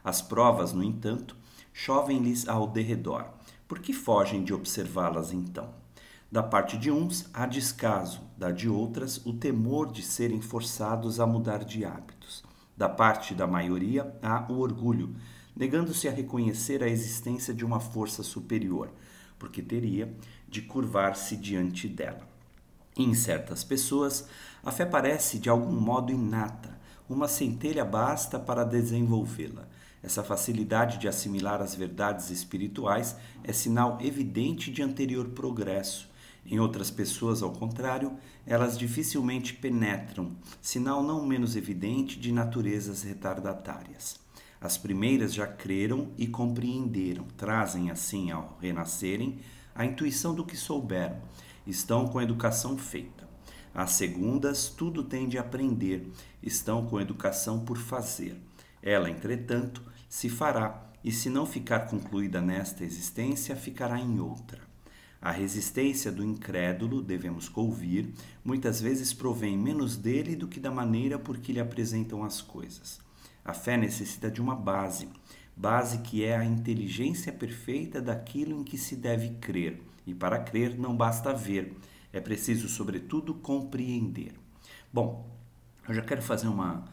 As 0.03 0.21
provas, 0.21 0.73
no 0.73 0.83
entanto, 0.83 1.35
chovem-lhes 1.73 2.47
ao 2.47 2.67
derredor 2.67 3.25
por 3.69 3.77
que 3.77 3.93
fogem 3.93 4.43
de 4.43 4.51
observá-las 4.51 5.31
então? 5.31 5.69
Da 6.31 6.41
parte 6.41 6.75
de 6.75 6.89
uns 6.89 7.29
há 7.31 7.45
descaso, 7.45 8.19
da 8.35 8.49
de 8.49 8.67
outras 8.67 9.23
o 9.27 9.31
temor 9.31 9.91
de 9.91 10.01
serem 10.01 10.41
forçados 10.41 11.19
a 11.19 11.27
mudar 11.27 11.63
de 11.63 11.85
hábitos. 11.85 12.43
Da 12.75 12.89
parte 12.89 13.35
da 13.35 13.45
maioria 13.45 14.11
há 14.23 14.51
o 14.51 14.57
orgulho, 14.57 15.15
negando-se 15.55 16.07
a 16.07 16.11
reconhecer 16.11 16.83
a 16.83 16.87
existência 16.87 17.53
de 17.53 17.65
uma 17.65 17.79
força 17.79 18.23
superior, 18.23 18.91
porque 19.37 19.61
teria 19.61 20.13
de 20.47 20.61
curvar-se 20.61 21.35
diante 21.35 21.87
dela. 21.87 22.27
Em 22.97 23.13
certas 23.13 23.63
pessoas, 23.63 24.27
a 24.63 24.71
fé 24.71 24.85
parece 24.85 25.39
de 25.39 25.49
algum 25.49 25.79
modo 25.79 26.11
inata, 26.11 26.77
uma 27.09 27.27
centelha 27.27 27.83
basta 27.83 28.37
para 28.37 28.63
desenvolvê-la. 28.63 29.67
Essa 30.03 30.23
facilidade 30.23 30.97
de 30.97 31.07
assimilar 31.07 31.61
as 31.61 31.73
verdades 31.75 32.29
espirituais 32.29 33.15
é 33.43 33.51
sinal 33.51 33.97
evidente 34.01 34.71
de 34.71 34.81
anterior 34.81 35.29
progresso. 35.29 36.07
Em 36.45 36.59
outras 36.59 36.89
pessoas, 36.89 37.41
ao 37.41 37.51
contrário, 37.51 38.13
elas 38.45 38.77
dificilmente 38.77 39.53
penetram, 39.53 40.31
sinal 40.61 41.03
não 41.03 41.25
menos 41.25 41.55
evidente 41.55 42.19
de 42.19 42.31
naturezas 42.31 43.03
retardatárias. 43.03 44.18
As 44.61 44.77
primeiras 44.77 45.33
já 45.33 45.47
creram 45.47 46.11
e 46.17 46.27
compreenderam, 46.27 47.25
trazem 47.37 47.89
assim, 47.89 48.29
ao 48.29 48.57
renascerem, 48.61 49.39
a 49.73 49.85
intuição 49.85 50.35
do 50.35 50.45
que 50.45 50.57
souberam, 50.57 51.21
estão 51.65 52.07
com 52.07 52.19
a 52.19 52.23
educação 52.23 52.77
feita. 52.77 53.27
As 53.73 53.91
segundas, 53.91 54.67
tudo 54.67 55.03
têm 55.03 55.29
de 55.29 55.37
aprender, 55.37 56.11
estão 56.43 56.85
com 56.85 56.97
a 56.97 57.01
educação 57.01 57.63
por 57.63 57.77
fazer. 57.77 58.35
Ela, 58.81 59.09
entretanto, 59.09 59.81
se 60.09 60.27
fará, 60.27 60.89
e 61.01 61.11
se 61.11 61.29
não 61.29 61.45
ficar 61.45 61.87
concluída 61.87 62.41
nesta 62.41 62.83
existência, 62.83 63.55
ficará 63.55 63.97
em 63.97 64.19
outra. 64.19 64.59
A 65.21 65.31
resistência 65.31 66.11
do 66.11 66.23
incrédulo, 66.23 67.01
devemos 67.01 67.49
ouvir, 67.55 68.13
muitas 68.43 68.81
vezes 68.81 69.13
provém 69.13 69.57
menos 69.57 69.95
dele 69.95 70.35
do 70.35 70.47
que 70.47 70.59
da 70.59 70.71
maneira 70.71 71.17
por 71.17 71.37
que 71.37 71.53
lhe 71.53 71.59
apresentam 71.59 72.23
as 72.23 72.41
coisas. 72.41 72.99
A 73.49 73.53
fé 73.53 73.75
necessita 73.75 74.29
de 74.29 74.39
uma 74.39 74.55
base, 74.55 75.09
base 75.57 75.97
que 76.03 76.23
é 76.23 76.37
a 76.37 76.45
inteligência 76.45 77.33
perfeita 77.33 77.99
daquilo 77.99 78.61
em 78.61 78.63
que 78.63 78.77
se 78.77 78.95
deve 78.95 79.29
crer, 79.41 79.81
e 80.05 80.13
para 80.13 80.37
crer 80.37 80.77
não 80.77 80.95
basta 80.95 81.33
ver, 81.33 81.75
é 82.13 82.21
preciso, 82.21 82.69
sobretudo, 82.69 83.33
compreender. 83.33 84.33
Bom, 84.93 85.27
eu 85.87 85.95
já 85.95 86.03
quero 86.03 86.21
fazer 86.21 86.47
uma, 86.47 86.85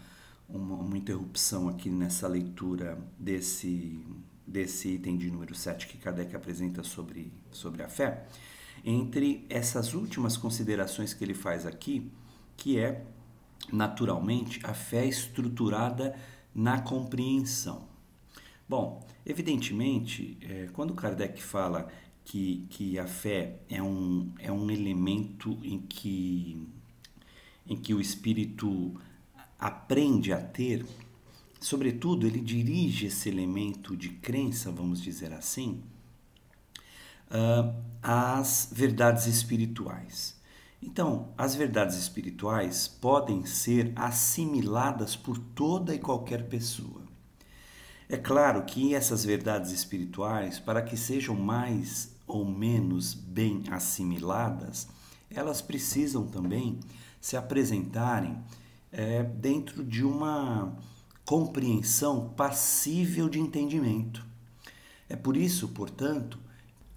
uma, 0.49 0.77
uma, 0.77 0.97
interrupção 0.97 1.69
aqui 1.69 1.91
nessa 1.91 2.27
leitura 2.27 2.99
desse, 3.19 4.03
desse 4.47 4.95
item 4.95 5.19
de 5.19 5.31
número 5.31 5.55
7 5.55 5.87
que 5.87 5.99
Kardec 5.99 6.35
apresenta 6.35 6.83
sobre, 6.83 7.31
sobre 7.51 7.83
a 7.83 7.89
fé, 7.91 8.27
entre 8.83 9.45
essas 9.51 9.93
últimas 9.93 10.39
considerações 10.39 11.13
que 11.13 11.23
ele 11.23 11.35
faz 11.35 11.67
aqui, 11.67 12.11
que 12.57 12.79
é, 12.79 13.05
naturalmente, 13.71 14.59
a 14.65 14.73
fé 14.73 15.05
estruturada 15.05 16.17
na 16.57 16.81
compreensão. 16.81 17.87
Bom, 18.67 19.07
evidentemente, 19.27 20.39
é, 20.41 20.71
quando 20.73 20.95
Kardec 20.95 21.43
fala 21.43 21.87
que, 22.25 22.67
que 22.71 22.99
a 22.99 23.07
fé 23.07 23.61
é 23.69 23.83
um, 23.83 24.33
é 24.39 24.51
um 24.51 24.71
elemento 24.71 25.59
em 25.63 25.79
que, 25.79 26.67
em 27.67 27.77
que 27.77 27.93
o 27.93 28.01
espírito 28.01 28.99
aprende 29.59 30.33
a 30.33 30.41
ter, 30.41 30.85
sobretudo, 31.61 32.27
ele 32.27 32.41
dirige 32.41 33.07
esse 33.07 33.29
elemento 33.29 33.95
de 33.95 34.09
crença, 34.09 34.73
vamos 34.73 35.03
dizer 35.03 35.35
assim, 35.35 35.83
uh, 37.31 37.75
às 38.03 38.71
verdades 38.73 39.27
espirituais. 39.27 40.36
Então, 40.81 41.33
as 41.37 41.55
verdades 41.55 41.97
espirituais 41.97 42.87
podem 42.87 43.45
ser 43.47 43.93
assimiladas 43.97 45.17
por 45.17 45.39
toda 45.39 45.95
e 45.95 45.99
qualquer 45.99 46.49
pessoa. 46.49 47.03
É 48.09 48.17
claro 48.17 48.65
que 48.65 48.95
essas 48.95 49.25
verdades 49.25 49.73
espirituais, 49.73 50.59
para 50.61 50.83
que 50.83 50.97
sejam 50.97 51.35
mais 51.35 52.15
ou 52.27 52.45
menos 52.45 53.15
bem 53.15 53.65
assimiladas, 53.71 54.87
elas 55.31 55.61
precisam 55.61 56.27
também 56.27 56.79
se 57.21 57.37
apresentarem 57.37 58.39
é, 58.93 59.23
dentro 59.23 59.83
de 59.83 60.05
uma 60.05 60.77
compreensão 61.25 62.29
passível 62.31 63.29
de 63.29 63.41
entendimento. 63.41 64.25
É 65.09 65.17
por 65.17 65.37
isso, 65.37 65.69
portanto, 65.69 66.39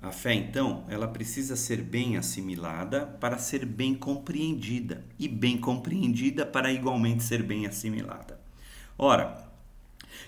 a 0.01 0.11
fé 0.11 0.33
então, 0.33 0.85
ela 0.87 1.07
precisa 1.09 1.57
ser 1.57 1.81
bem 1.81 2.15
assimilada 2.15 3.05
para 3.05 3.37
ser 3.37 3.65
bem 3.65 3.93
compreendida 3.93 5.03
e 5.17 5.27
bem 5.27 5.57
compreendida 5.57 6.45
para 6.45 6.71
igualmente 6.71 7.21
ser 7.21 7.43
bem 7.43 7.65
assimilada. 7.67 8.39
Ora, 8.97 9.45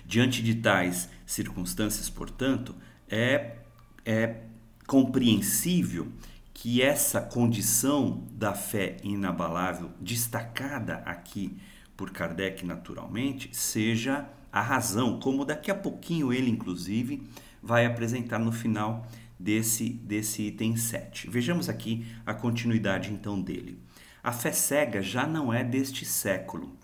diante 0.04 0.42
de 0.42 0.56
tais 0.56 1.08
circunstâncias, 1.24 2.10
portanto, 2.10 2.74
é, 3.08 3.56
é 4.04 4.42
compreensível 4.86 6.12
que 6.52 6.82
essa 6.82 7.20
condição 7.20 8.24
da 8.30 8.52
fé 8.52 8.98
inabalável, 9.02 9.90
destacada 9.98 10.96
aqui 11.06 11.56
por 11.96 12.10
Kardec 12.10 12.64
naturalmente, 12.66 13.48
seja 13.56 14.28
a 14.52 14.60
razão, 14.60 15.18
como 15.18 15.46
daqui 15.46 15.70
a 15.70 15.74
pouquinho 15.74 16.30
ele, 16.30 16.50
inclusive, 16.50 17.22
vai 17.62 17.86
apresentar 17.86 18.38
no 18.38 18.52
final 18.52 19.06
desse, 19.42 19.88
desse 19.88 20.42
item 20.42 20.76
7. 20.76 21.28
Vejamos 21.28 21.68
aqui 21.68 22.06
a 22.24 22.32
continuidade 22.32 23.12
então 23.12 23.40
dele. 23.40 23.78
A 24.22 24.30
fé 24.30 24.52
cega 24.52 25.02
já 25.02 25.26
não 25.26 25.52
é 25.52 25.64
deste 25.64 26.04
século. 26.04 26.76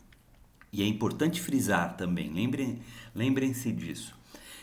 E 0.72 0.82
é 0.82 0.86
importante 0.86 1.40
frisar 1.40 1.96
também, 1.96 2.30
lembrem-se 2.30 2.80
lembrem 3.14 3.52
disso. 3.52 4.14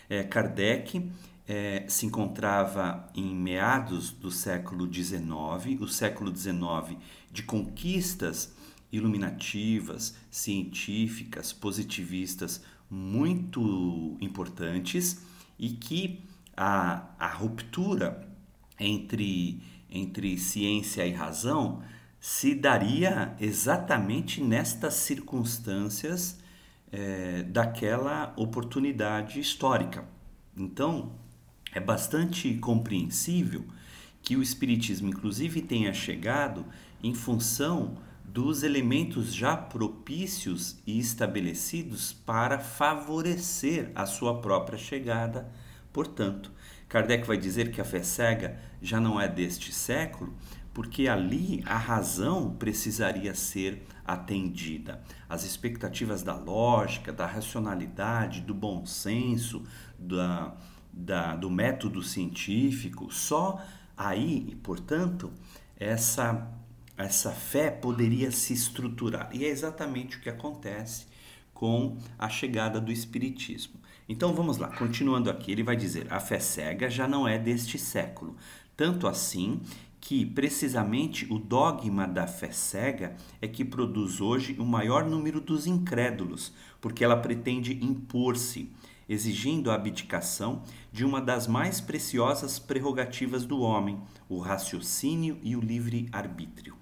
É, 0.08 0.24
Kardec 0.24 1.10
é, 1.48 1.86
se 1.88 2.06
encontrava 2.06 3.10
em 3.16 3.34
meados 3.34 4.12
do 4.12 4.30
século 4.30 4.92
XIX, 4.94 5.80
o 5.80 5.88
século 5.88 6.36
XIX 6.36 7.00
de 7.32 7.44
conquistas 7.44 8.54
iluminativas, 8.92 10.16
científicas, 10.30 11.52
positivistas 11.52 12.62
muito 12.90 14.16
importantes 14.22 15.22
e 15.58 15.70
que 15.70 16.24
a, 16.56 17.10
a 17.20 17.28
ruptura 17.28 18.28
entre, 18.80 19.62
entre 19.90 20.38
ciência 20.38 21.06
e 21.06 21.12
razão 21.12 21.82
se 22.20 22.56
daria 22.56 23.36
exatamente 23.40 24.42
nestas 24.42 24.96
circunstâncias 24.96 26.40
é, 26.92 27.44
daquela 27.44 28.34
oportunidade 28.36 29.40
histórica. 29.40 30.06
Então, 30.58 31.12
é 31.74 31.80
bastante 31.80 32.54
compreensível 32.56 33.66
que 34.22 34.36
o 34.36 34.42
Espiritismo, 34.42 35.10
inclusive, 35.10 35.62
tenha 35.62 35.94
chegado 35.94 36.66
em 37.04 37.14
função 37.14 37.98
dos 38.24 38.64
elementos 38.64 39.34
já 39.34 39.56
propícios 39.56 40.78
e 40.86 40.98
estabelecidos 40.98 42.12
para 42.12 42.58
favorecer 42.58 43.92
a 43.94 44.06
sua 44.06 44.42
própria 44.42 44.78
chegada. 44.78 45.52
Portanto, 45.96 46.52
Kardec 46.90 47.26
vai 47.26 47.38
dizer 47.38 47.72
que 47.72 47.80
a 47.80 47.86
fé 47.86 48.04
cega 48.04 48.60
já 48.82 49.00
não 49.00 49.18
é 49.18 49.30
deste 49.30 49.72
século, 49.72 50.36
porque 50.74 51.08
ali 51.08 51.64
a 51.66 51.78
razão 51.78 52.54
precisaria 52.54 53.34
ser 53.34 53.82
atendida. 54.04 55.02
As 55.30 55.46
expectativas 55.46 56.22
da 56.22 56.36
lógica, 56.36 57.14
da 57.14 57.26
racionalidade, 57.26 58.42
do 58.42 58.54
bom 58.54 58.86
senso, 58.86 59.64
da 59.98 60.54
da, 60.92 61.36
do 61.36 61.50
método 61.50 62.02
científico, 62.02 63.12
só 63.12 63.62
aí, 63.98 64.58
portanto, 64.64 65.32
essa, 65.78 66.50
essa 66.98 67.32
fé 67.32 67.70
poderia 67.70 68.32
se 68.32 68.54
estruturar. 68.54 69.30
E 69.34 69.44
é 69.44 69.50
exatamente 69.50 70.18
o 70.18 70.22
que 70.22 70.30
acontece 70.30 71.08
com 71.54 71.98
a 72.18 72.30
chegada 72.30 72.80
do 72.80 72.92
Espiritismo. 72.92 73.80
Então 74.08 74.34
vamos 74.34 74.58
lá, 74.58 74.68
continuando 74.68 75.30
aqui, 75.30 75.52
ele 75.52 75.64
vai 75.64 75.76
dizer: 75.76 76.08
a 76.12 76.20
fé 76.20 76.40
cega 76.40 76.90
já 76.90 77.08
não 77.08 77.28
é 77.28 77.40
deste 77.40 77.80
século, 77.80 78.36
tanto 78.78 79.08
assim 79.08 79.62
que 80.00 80.24
precisamente 80.24 81.26
o 81.34 81.40
dogma 81.40 82.08
da 82.08 82.28
fé 82.28 82.52
cega 82.52 83.16
é 83.42 83.48
que 83.48 83.66
produz 83.66 84.22
hoje 84.22 84.56
o 84.60 84.64
maior 84.64 85.04
número 85.04 85.42
dos 85.42 85.66
incrédulos, 85.66 86.54
porque 86.80 87.04
ela 87.04 87.18
pretende 87.18 87.84
impor-se 87.84 88.72
exigindo 89.10 89.72
a 89.72 89.76
abdicação 89.76 90.62
de 90.92 91.04
uma 91.04 91.20
das 91.20 91.48
mais 91.48 91.82
preciosas 91.82 92.60
prerrogativas 92.60 93.46
do 93.46 93.62
homem, 93.62 94.00
o 94.30 94.38
raciocínio 94.38 95.40
e 95.42 95.56
o 95.56 95.60
livre-arbítrio. 95.60 96.76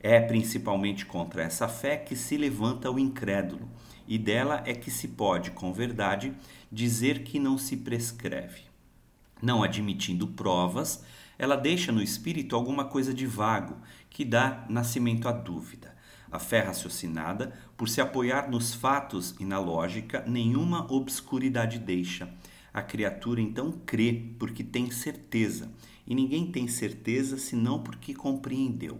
É 0.00 0.20
principalmente 0.20 1.06
contra 1.06 1.42
essa 1.42 1.68
fé 1.68 1.96
que 1.96 2.16
se 2.16 2.36
levanta 2.36 2.90
o 2.90 2.98
incrédulo, 2.98 3.68
e 4.08 4.16
dela 4.16 4.62
é 4.64 4.74
que 4.74 4.90
se 4.90 5.08
pode, 5.08 5.50
com 5.50 5.72
verdade, 5.72 6.32
dizer 6.72 7.22
que 7.22 7.38
não 7.38 7.58
se 7.58 7.76
prescreve. 7.76 8.62
Não 9.40 9.62
admitindo 9.62 10.26
provas, 10.26 11.04
ela 11.38 11.56
deixa 11.56 11.92
no 11.92 12.02
espírito 12.02 12.56
alguma 12.56 12.86
coisa 12.86 13.14
de 13.14 13.26
vago, 13.26 13.76
que 14.10 14.24
dá 14.24 14.64
nascimento 14.68 15.28
à 15.28 15.32
dúvida. 15.32 15.94
A 16.30 16.38
fé 16.38 16.60
raciocinada, 16.60 17.52
por 17.76 17.88
se 17.88 18.00
apoiar 18.00 18.50
nos 18.50 18.74
fatos 18.74 19.34
e 19.38 19.44
na 19.44 19.58
lógica, 19.58 20.24
nenhuma 20.26 20.90
obscuridade 20.92 21.78
deixa. 21.78 22.28
A 22.72 22.82
criatura 22.82 23.40
então 23.40 23.72
crê 23.86 24.32
porque 24.38 24.64
tem 24.64 24.90
certeza, 24.90 25.70
e 26.06 26.14
ninguém 26.14 26.50
tem 26.50 26.66
certeza 26.66 27.38
senão 27.38 27.82
porque 27.82 28.14
compreendeu. 28.14 28.98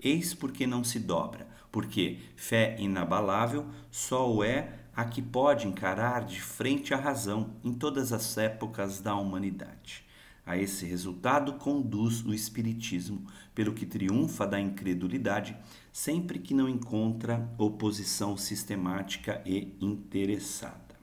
Eis 0.00 0.34
porque 0.34 0.66
não 0.66 0.84
se 0.84 0.98
dobra, 0.98 1.47
porque 1.70 2.18
fé 2.36 2.76
inabalável 2.78 3.66
só 3.90 4.30
o 4.30 4.42
é 4.42 4.78
a 4.94 5.04
que 5.04 5.22
pode 5.22 5.66
encarar 5.66 6.24
de 6.24 6.40
frente 6.40 6.92
a 6.92 6.96
razão 6.96 7.50
em 7.62 7.72
todas 7.72 8.12
as 8.12 8.36
épocas 8.36 9.00
da 9.00 9.14
humanidade. 9.14 10.04
A 10.44 10.56
esse 10.56 10.86
resultado 10.86 11.52
conduz 11.54 12.24
o 12.24 12.32
Espiritismo, 12.32 13.26
pelo 13.54 13.74
que 13.74 13.84
triunfa 13.84 14.46
da 14.46 14.58
incredulidade 14.58 15.54
sempre 15.92 16.38
que 16.38 16.54
não 16.54 16.68
encontra 16.68 17.48
oposição 17.58 18.36
sistemática 18.36 19.42
e 19.44 19.76
interessada. 19.80 20.96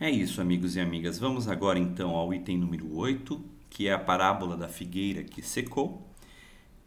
É 0.00 0.10
isso, 0.10 0.40
amigos 0.40 0.76
e 0.76 0.80
amigas. 0.80 1.18
Vamos 1.18 1.46
agora 1.46 1.78
então 1.78 2.16
ao 2.16 2.32
item 2.32 2.56
número 2.56 2.96
8, 2.96 3.44
que 3.68 3.86
é 3.86 3.92
a 3.92 3.98
parábola 3.98 4.56
da 4.56 4.66
figueira 4.66 5.22
que 5.22 5.42
secou. 5.42 6.09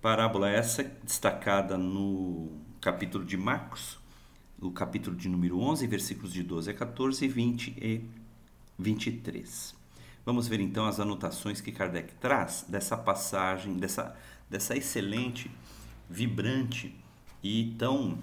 Parábola 0.03 0.49
essa 0.49 0.83
destacada 1.01 1.77
no 1.77 2.51
capítulo 2.81 3.23
de 3.23 3.37
Marcos, 3.37 3.97
o 4.59 4.69
capítulo 4.69 5.15
de 5.15 5.29
número 5.29 5.57
11, 5.61 5.87
versículos 5.87 6.33
de 6.33 6.43
12 6.43 6.71
a 6.71 6.73
14, 6.73 7.25
20 7.25 7.69
e 7.81 8.01
23. 8.77 9.73
Vamos 10.25 10.45
ver 10.45 10.59
então 10.59 10.85
as 10.85 10.99
anotações 10.99 11.61
que 11.61 11.71
Kardec 11.71 12.15
traz 12.15 12.65
dessa 12.67 12.97
passagem, 12.97 13.77
dessa, 13.77 14.13
dessa 14.49 14.75
excelente, 14.75 15.49
vibrante 16.09 16.93
e 17.41 17.73
tão 17.79 18.17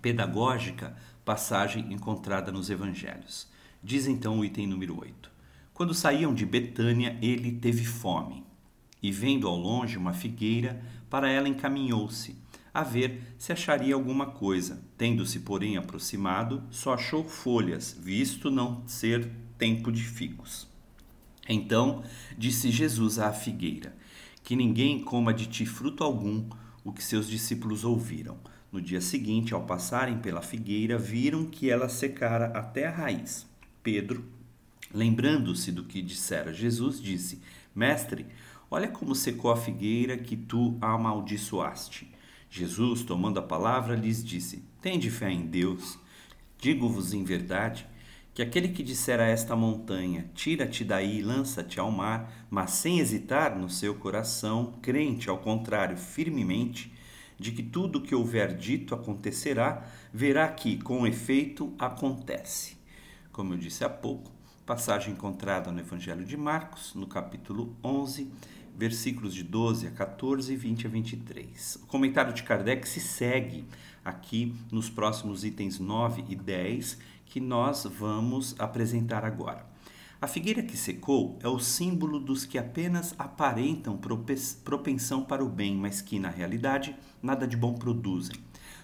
pedagógica 0.00 0.96
passagem 1.22 1.92
encontrada 1.92 2.50
nos 2.50 2.70
evangelhos. 2.70 3.46
Diz 3.84 4.06
então 4.06 4.38
o 4.38 4.44
item 4.44 4.66
número 4.66 4.98
8. 4.98 5.30
Quando 5.74 5.92
saíam 5.92 6.32
de 6.32 6.46
Betânia, 6.46 7.18
ele 7.20 7.52
teve 7.52 7.84
fome, 7.84 8.42
e 9.02 9.10
vendo 9.10 9.48
ao 9.48 9.56
longe 9.56 9.96
uma 9.96 10.12
figueira, 10.12 10.82
para 11.08 11.30
ela 11.30 11.48
encaminhou-se, 11.48 12.36
a 12.72 12.82
ver 12.82 13.34
se 13.36 13.52
acharia 13.52 13.94
alguma 13.94 14.26
coisa. 14.26 14.82
Tendo-se, 14.96 15.40
porém, 15.40 15.76
aproximado, 15.76 16.62
só 16.70 16.94
achou 16.94 17.24
folhas, 17.24 17.96
visto 18.00 18.50
não 18.50 18.86
ser 18.86 19.28
tempo 19.58 19.90
de 19.90 20.02
figos. 20.02 20.68
Então 21.48 22.04
disse 22.38 22.70
Jesus 22.70 23.18
à 23.18 23.32
figueira: 23.32 23.96
Que 24.42 24.54
ninguém 24.54 25.02
coma 25.02 25.34
de 25.34 25.46
ti 25.46 25.66
fruto 25.66 26.04
algum, 26.04 26.48
o 26.84 26.92
que 26.92 27.02
seus 27.02 27.28
discípulos 27.28 27.84
ouviram. 27.84 28.38
No 28.70 28.80
dia 28.80 29.00
seguinte, 29.00 29.52
ao 29.52 29.62
passarem 29.62 30.18
pela 30.18 30.42
figueira, 30.42 30.96
viram 30.96 31.44
que 31.44 31.68
ela 31.68 31.88
secara 31.88 32.46
até 32.56 32.86
a 32.86 32.90
raiz. 32.90 33.44
Pedro, 33.82 34.24
lembrando-se 34.94 35.72
do 35.72 35.82
que 35.82 36.00
dissera 36.00 36.52
Jesus, 36.52 37.02
disse: 37.02 37.40
Mestre, 37.74 38.26
olha 38.70 38.88
como 38.88 39.14
secou 39.14 39.50
a 39.50 39.56
figueira 39.56 40.16
que 40.16 40.36
tu 40.36 40.78
amaldiçoaste. 40.80 42.14
Jesus, 42.48 43.02
tomando 43.02 43.38
a 43.38 43.42
palavra, 43.42 43.96
lhes 43.96 44.24
disse: 44.24 44.64
Tende 44.80 45.10
fé 45.10 45.30
em 45.30 45.46
Deus. 45.46 45.98
Digo-vos 46.58 47.12
em 47.12 47.24
verdade 47.24 47.86
que 48.32 48.42
aquele 48.42 48.68
que 48.68 48.82
disser 48.82 49.20
a 49.20 49.26
esta 49.26 49.56
montanha, 49.56 50.30
tira-te 50.34 50.84
daí 50.84 51.18
e 51.18 51.22
lança-te 51.22 51.80
ao 51.80 51.90
mar, 51.90 52.46
mas 52.48 52.70
sem 52.70 53.00
hesitar 53.00 53.58
no 53.58 53.68
seu 53.68 53.94
coração, 53.94 54.74
crente, 54.80 55.28
ao 55.28 55.38
contrário, 55.38 55.96
firmemente, 55.96 56.92
de 57.38 57.50
que 57.52 57.62
tudo 57.62 57.98
o 57.98 58.02
que 58.02 58.14
houver 58.14 58.56
dito 58.56 58.94
acontecerá, 58.94 59.84
verá 60.12 60.48
que, 60.48 60.78
com 60.78 61.06
efeito, 61.06 61.74
acontece. 61.78 62.76
Como 63.32 63.54
eu 63.54 63.58
disse 63.58 63.84
há 63.84 63.88
pouco, 63.88 64.30
passagem 64.64 65.14
encontrada 65.14 65.72
no 65.72 65.80
Evangelho 65.80 66.24
de 66.24 66.36
Marcos, 66.36 66.94
no 66.94 67.06
capítulo 67.06 67.76
11, 67.82 68.30
versículos 68.76 69.34
de 69.34 69.42
12 69.42 69.86
a 69.86 69.90
14 69.90 70.52
e 70.52 70.56
20 70.56 70.86
a 70.86 70.90
23. 70.90 71.78
O 71.82 71.86
comentário 71.86 72.32
de 72.32 72.42
Kardec 72.42 72.88
se 72.88 73.00
segue 73.00 73.64
aqui 74.04 74.54
nos 74.70 74.88
próximos 74.88 75.44
itens 75.44 75.78
9 75.78 76.24
e 76.28 76.34
10 76.34 76.98
que 77.26 77.40
nós 77.40 77.84
vamos 77.84 78.54
apresentar 78.58 79.24
agora. 79.24 79.64
A 80.22 80.26
figueira 80.26 80.62
que 80.62 80.76
secou 80.76 81.38
é 81.42 81.48
o 81.48 81.58
símbolo 81.58 82.20
dos 82.20 82.44
que 82.44 82.58
apenas 82.58 83.14
aparentam 83.18 83.98
propensão 84.62 85.22
para 85.24 85.42
o 85.42 85.48
bem, 85.48 85.74
mas 85.76 86.02
que, 86.02 86.18
na 86.18 86.28
realidade, 86.28 86.94
nada 87.22 87.46
de 87.46 87.56
bom 87.56 87.72
produzem. 87.72 88.36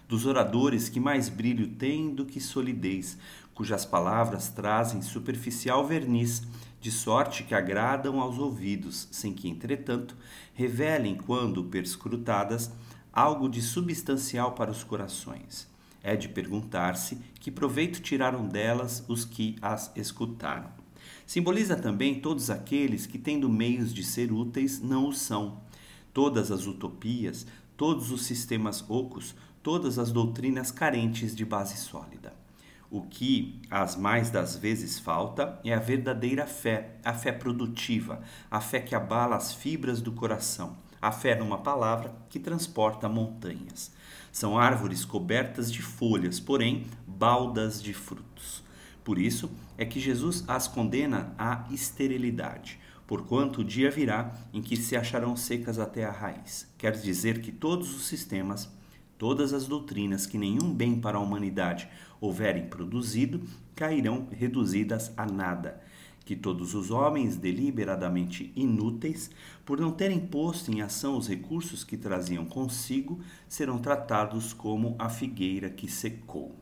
Dos 0.08 0.24
oradores 0.24 0.88
que 0.88 0.98
mais 0.98 1.28
brilho 1.28 1.66
têm 1.68 2.14
do 2.14 2.24
que 2.24 2.40
solidez, 2.40 3.18
cujas 3.52 3.84
palavras 3.84 4.48
trazem 4.48 5.02
superficial 5.02 5.86
verniz, 5.86 6.42
de 6.86 6.92
sorte 6.92 7.42
que 7.42 7.52
agradam 7.52 8.20
aos 8.20 8.38
ouvidos, 8.38 9.08
sem 9.10 9.32
que, 9.34 9.48
entretanto, 9.48 10.16
revelem, 10.54 11.16
quando 11.16 11.64
perscrutadas, 11.64 12.70
algo 13.12 13.48
de 13.48 13.60
substancial 13.60 14.52
para 14.52 14.70
os 14.70 14.84
corações 14.84 15.68
é 16.00 16.14
de 16.14 16.28
perguntar-se 16.28 17.18
que 17.40 17.50
proveito 17.50 18.00
tiraram 18.00 18.46
delas 18.46 19.04
os 19.08 19.24
que 19.24 19.56
as 19.60 19.90
escutaram. 19.96 20.70
Simboliza 21.26 21.74
também 21.74 22.20
todos 22.20 22.50
aqueles 22.50 23.04
que, 23.04 23.18
tendo 23.18 23.48
meios 23.48 23.92
de 23.92 24.04
ser 24.04 24.30
úteis, 24.30 24.80
não 24.80 25.08
o 25.08 25.12
são. 25.12 25.60
Todas 26.14 26.52
as 26.52 26.68
utopias, 26.68 27.48
todos 27.76 28.12
os 28.12 28.22
sistemas 28.22 28.84
ocos, 28.88 29.34
todas 29.60 29.98
as 29.98 30.12
doutrinas 30.12 30.70
carentes 30.70 31.34
de 31.34 31.44
base 31.44 31.76
sólida. 31.76 32.45
O 32.90 33.02
que 33.02 33.60
as 33.68 33.96
mais 33.96 34.30
das 34.30 34.56
vezes 34.56 34.98
falta 34.98 35.60
é 35.64 35.74
a 35.74 35.80
verdadeira 35.80 36.46
fé, 36.46 36.96
a 37.04 37.12
fé 37.12 37.32
produtiva, 37.32 38.20
a 38.50 38.60
fé 38.60 38.80
que 38.80 38.94
abala 38.94 39.34
as 39.34 39.52
fibras 39.52 40.00
do 40.00 40.12
coração, 40.12 40.76
a 41.02 41.10
fé 41.10 41.34
numa 41.34 41.58
palavra 41.58 42.14
que 42.28 42.38
transporta 42.38 43.08
montanhas. 43.08 43.92
São 44.30 44.58
árvores 44.58 45.04
cobertas 45.04 45.72
de 45.72 45.82
folhas, 45.82 46.38
porém 46.38 46.86
baldas 47.06 47.82
de 47.82 47.92
frutos. 47.92 48.62
Por 49.02 49.18
isso 49.18 49.50
é 49.78 49.84
que 49.84 49.98
Jesus 49.98 50.44
as 50.46 50.68
condena 50.68 51.32
à 51.38 51.64
esterilidade, 51.70 52.78
porquanto 53.06 53.60
o 53.60 53.64
dia 53.64 53.90
virá 53.90 54.32
em 54.52 54.60
que 54.60 54.76
se 54.76 54.96
acharão 54.96 55.36
secas 55.36 55.78
até 55.78 56.04
a 56.04 56.10
raiz. 56.10 56.68
Quer 56.76 56.92
dizer 56.92 57.40
que 57.40 57.50
todos 57.50 57.94
os 57.94 58.06
sistemas, 58.06 58.68
todas 59.18 59.52
as 59.52 59.66
doutrinas 59.66 60.26
que 60.26 60.38
nenhum 60.38 60.72
bem 60.72 61.00
para 61.00 61.18
a 61.18 61.20
humanidade 61.20 61.88
houverem 62.20 62.66
produzido, 62.66 63.42
cairão 63.74 64.28
reduzidas 64.30 65.12
a 65.16 65.26
nada 65.26 65.82
que 66.26 66.34
todos 66.34 66.74
os 66.74 66.90
homens 66.90 67.36
deliberadamente 67.36 68.52
inúteis, 68.56 69.30
por 69.64 69.80
não 69.80 69.92
terem 69.92 70.18
posto 70.18 70.72
em 70.72 70.82
ação 70.82 71.16
os 71.16 71.28
recursos 71.28 71.84
que 71.84 71.96
traziam 71.96 72.44
consigo, 72.44 73.20
serão 73.48 73.78
tratados 73.78 74.52
como 74.52 74.96
a 74.98 75.08
figueira 75.08 75.70
que 75.70 75.88
secou. 75.88 76.52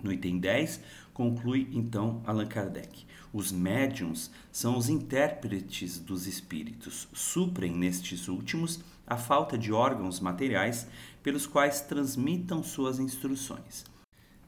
No 0.00 0.12
item 0.12 0.38
10, 0.38 0.80
conclui 1.12 1.68
então 1.72 2.22
Allan 2.24 2.46
Kardec. 2.46 3.04
Os 3.32 3.50
médiums 3.50 4.30
são 4.52 4.78
os 4.78 4.88
intérpretes 4.88 5.98
dos 5.98 6.28
espíritos, 6.28 7.08
suprem 7.12 7.72
nestes 7.72 8.28
últimos 8.28 8.78
a 9.04 9.16
falta 9.16 9.58
de 9.58 9.72
órgãos 9.72 10.20
materiais 10.20 10.86
pelos 11.24 11.46
quais 11.46 11.80
transmitam 11.80 12.62
suas 12.62 13.00
instruções. 13.00 13.86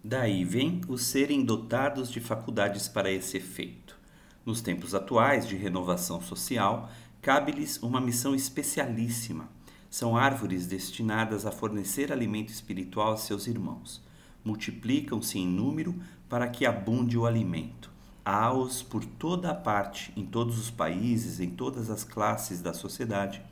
Daí 0.04 0.44
vem 0.44 0.82
os 0.86 1.02
serem 1.02 1.42
dotados 1.42 2.12
de 2.12 2.20
faculdades 2.20 2.86
para 2.86 3.10
esse 3.10 3.38
efeito. 3.38 3.98
Nos 4.44 4.60
tempos 4.60 4.94
atuais 4.94 5.48
de 5.48 5.56
renovação 5.56 6.20
social, 6.20 6.90
cabe-lhes 7.22 7.82
uma 7.82 7.98
missão 7.98 8.34
especialíssima. 8.34 9.48
São 9.88 10.18
árvores 10.18 10.66
destinadas 10.66 11.46
a 11.46 11.50
fornecer 11.50 12.12
alimento 12.12 12.50
espiritual 12.50 13.14
a 13.14 13.16
seus 13.16 13.46
irmãos. 13.46 14.04
Multiplicam-se 14.44 15.38
em 15.38 15.48
número 15.48 15.94
para 16.28 16.46
que 16.46 16.66
abunde 16.66 17.16
o 17.16 17.24
alimento. 17.24 17.90
Há-os 18.22 18.82
por 18.82 19.02
toda 19.02 19.50
a 19.50 19.54
parte, 19.54 20.12
em 20.14 20.26
todos 20.26 20.58
os 20.58 20.70
países, 20.70 21.40
em 21.40 21.48
todas 21.48 21.88
as 21.88 22.04
classes 22.04 22.60
da 22.60 22.74
sociedade, 22.74 23.42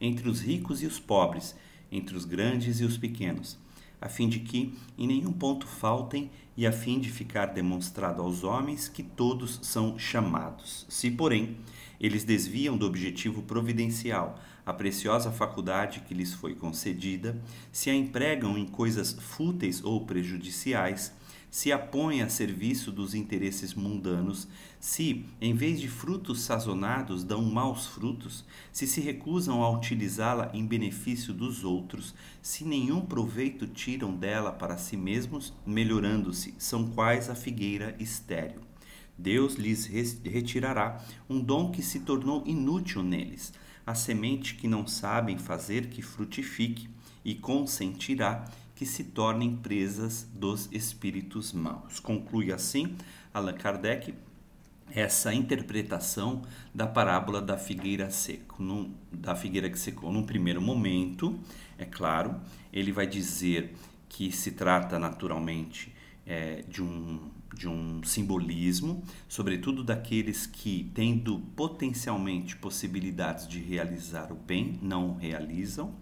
entre 0.00 0.30
os 0.30 0.40
ricos 0.40 0.82
e 0.82 0.86
os 0.86 0.98
pobres, 0.98 1.54
entre 1.90 2.16
os 2.16 2.24
grandes 2.24 2.80
e 2.80 2.84
os 2.84 2.96
pequenos 2.96 3.58
a 4.00 4.08
fim 4.08 4.28
de 4.28 4.40
que 4.40 4.72
em 4.96 5.06
nenhum 5.06 5.32
ponto 5.32 5.66
faltem 5.66 6.30
e 6.56 6.66
a 6.66 6.72
fim 6.72 6.98
de 6.98 7.10
ficar 7.10 7.46
demonstrado 7.46 8.22
aos 8.22 8.42
homens 8.42 8.88
que 8.88 9.02
todos 9.02 9.60
são 9.62 9.98
chamados. 9.98 10.86
Se, 10.88 11.10
porém, 11.10 11.56
eles 12.00 12.24
desviam 12.24 12.76
do 12.76 12.86
objetivo 12.86 13.42
providencial 13.42 14.40
a 14.64 14.72
preciosa 14.72 15.30
faculdade 15.30 16.00
que 16.00 16.14
lhes 16.14 16.32
foi 16.32 16.54
concedida, 16.54 17.40
se 17.72 17.90
a 17.90 17.94
empregam 17.94 18.56
em 18.56 18.66
coisas 18.66 19.12
fúteis 19.12 19.82
ou 19.82 20.06
prejudiciais, 20.06 21.12
se 21.50 21.72
apõe 21.72 22.22
a 22.22 22.28
serviço 22.28 22.92
dos 22.92 23.14
interesses 23.14 23.74
mundanos, 23.74 24.46
se, 24.78 25.26
em 25.40 25.52
vez 25.52 25.80
de 25.80 25.88
frutos 25.88 26.42
sazonados, 26.42 27.24
dão 27.24 27.42
maus 27.42 27.86
frutos, 27.86 28.44
se 28.72 28.86
se 28.86 29.00
recusam 29.00 29.62
a 29.62 29.70
utilizá-la 29.70 30.50
em 30.54 30.64
benefício 30.64 31.34
dos 31.34 31.64
outros, 31.64 32.14
se 32.40 32.64
nenhum 32.64 33.00
proveito 33.00 33.66
tiram 33.66 34.14
dela 34.14 34.52
para 34.52 34.78
si 34.78 34.96
mesmos, 34.96 35.52
melhorando-se, 35.66 36.54
são 36.56 36.88
quais 36.92 37.28
a 37.28 37.34
figueira 37.34 37.96
estéril. 37.98 38.60
Deus 39.18 39.56
lhes 39.56 39.84
retirará 40.24 41.04
um 41.28 41.40
dom 41.40 41.70
que 41.70 41.82
se 41.82 42.00
tornou 42.00 42.42
inútil 42.46 43.02
neles, 43.02 43.52
a 43.84 43.94
semente 43.94 44.54
que 44.54 44.68
não 44.68 44.86
sabem 44.86 45.36
fazer 45.36 45.88
que 45.88 46.00
frutifique, 46.00 46.88
e 47.22 47.34
consentirá 47.34 48.46
que 48.80 48.86
se 48.86 49.04
tornem 49.04 49.56
presas 49.56 50.26
dos 50.32 50.66
espíritos 50.72 51.52
maus. 51.52 52.00
Conclui 52.00 52.50
assim 52.50 52.96
Allan 53.34 53.52
Kardec 53.52 54.14
essa 54.90 55.34
interpretação 55.34 56.40
da 56.74 56.86
parábola 56.86 57.42
da 57.42 57.58
figueira 57.58 58.08
seco, 58.08 58.62
num, 58.62 58.94
da 59.12 59.36
figueira 59.36 59.68
que 59.68 59.78
secou. 59.78 60.10
Num 60.10 60.22
primeiro 60.22 60.62
momento, 60.62 61.38
é 61.76 61.84
claro, 61.84 62.40
ele 62.72 62.90
vai 62.90 63.06
dizer 63.06 63.74
que 64.08 64.32
se 64.32 64.52
trata 64.52 64.98
naturalmente 64.98 65.94
é, 66.24 66.64
de, 66.66 66.82
um, 66.82 67.30
de 67.54 67.68
um 67.68 68.02
simbolismo, 68.02 69.04
sobretudo 69.28 69.84
daqueles 69.84 70.46
que, 70.46 70.90
tendo 70.94 71.38
potencialmente 71.54 72.56
possibilidades 72.56 73.46
de 73.46 73.60
realizar 73.60 74.32
o 74.32 74.36
bem, 74.36 74.78
não 74.80 75.16
realizam, 75.16 75.94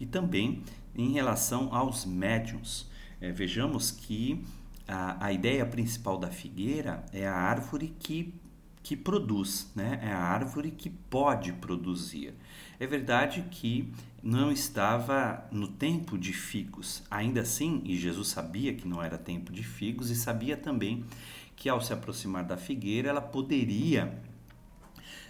e 0.00 0.04
também 0.04 0.64
em 0.96 1.12
relação 1.12 1.74
aos 1.74 2.04
médiums. 2.04 2.90
É, 3.20 3.30
vejamos 3.30 3.90
que 3.90 4.44
a, 4.86 5.26
a 5.26 5.32
ideia 5.32 5.64
principal 5.66 6.18
da 6.18 6.28
figueira 6.28 7.04
é 7.12 7.26
a 7.26 7.34
árvore 7.34 7.94
que, 7.98 8.34
que 8.82 8.96
produz, 8.96 9.70
né? 9.74 10.00
é 10.02 10.12
a 10.12 10.18
árvore 10.18 10.70
que 10.70 10.90
pode 10.90 11.52
produzir. 11.52 12.34
É 12.78 12.86
verdade 12.86 13.44
que 13.50 13.92
não 14.22 14.50
estava 14.50 15.46
no 15.50 15.68
tempo 15.68 16.18
de 16.18 16.32
figos, 16.32 17.02
ainda 17.10 17.40
assim, 17.40 17.80
e 17.84 17.96
Jesus 17.96 18.28
sabia 18.28 18.74
que 18.74 18.86
não 18.86 19.02
era 19.02 19.16
tempo 19.16 19.52
de 19.52 19.62
figos 19.62 20.10
e 20.10 20.16
sabia 20.16 20.56
também 20.56 21.04
que 21.54 21.68
ao 21.68 21.80
se 21.80 21.92
aproximar 21.92 22.44
da 22.44 22.56
figueira 22.56 23.08
ela 23.08 23.22
poderia 23.22 24.20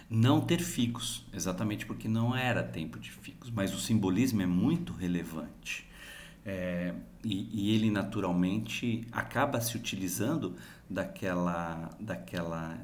não 0.09 0.39
ter 0.39 0.61
figos, 0.61 1.25
exatamente 1.33 1.85
porque 1.85 2.07
não 2.07 2.35
era 2.35 2.63
tempo 2.63 2.99
de 2.99 3.11
figos, 3.11 3.49
mas 3.49 3.73
o 3.73 3.79
simbolismo 3.79 4.41
é 4.41 4.45
muito 4.45 4.93
relevante. 4.93 5.87
É, 6.45 6.93
e, 7.25 7.49
e, 7.51 7.75
ele 7.75 7.91
naturalmente 7.91 9.05
acaba 9.11 9.59
se 9.59 9.75
utilizando 9.75 10.55
daquela, 10.89 11.89
daquela, 11.99 12.77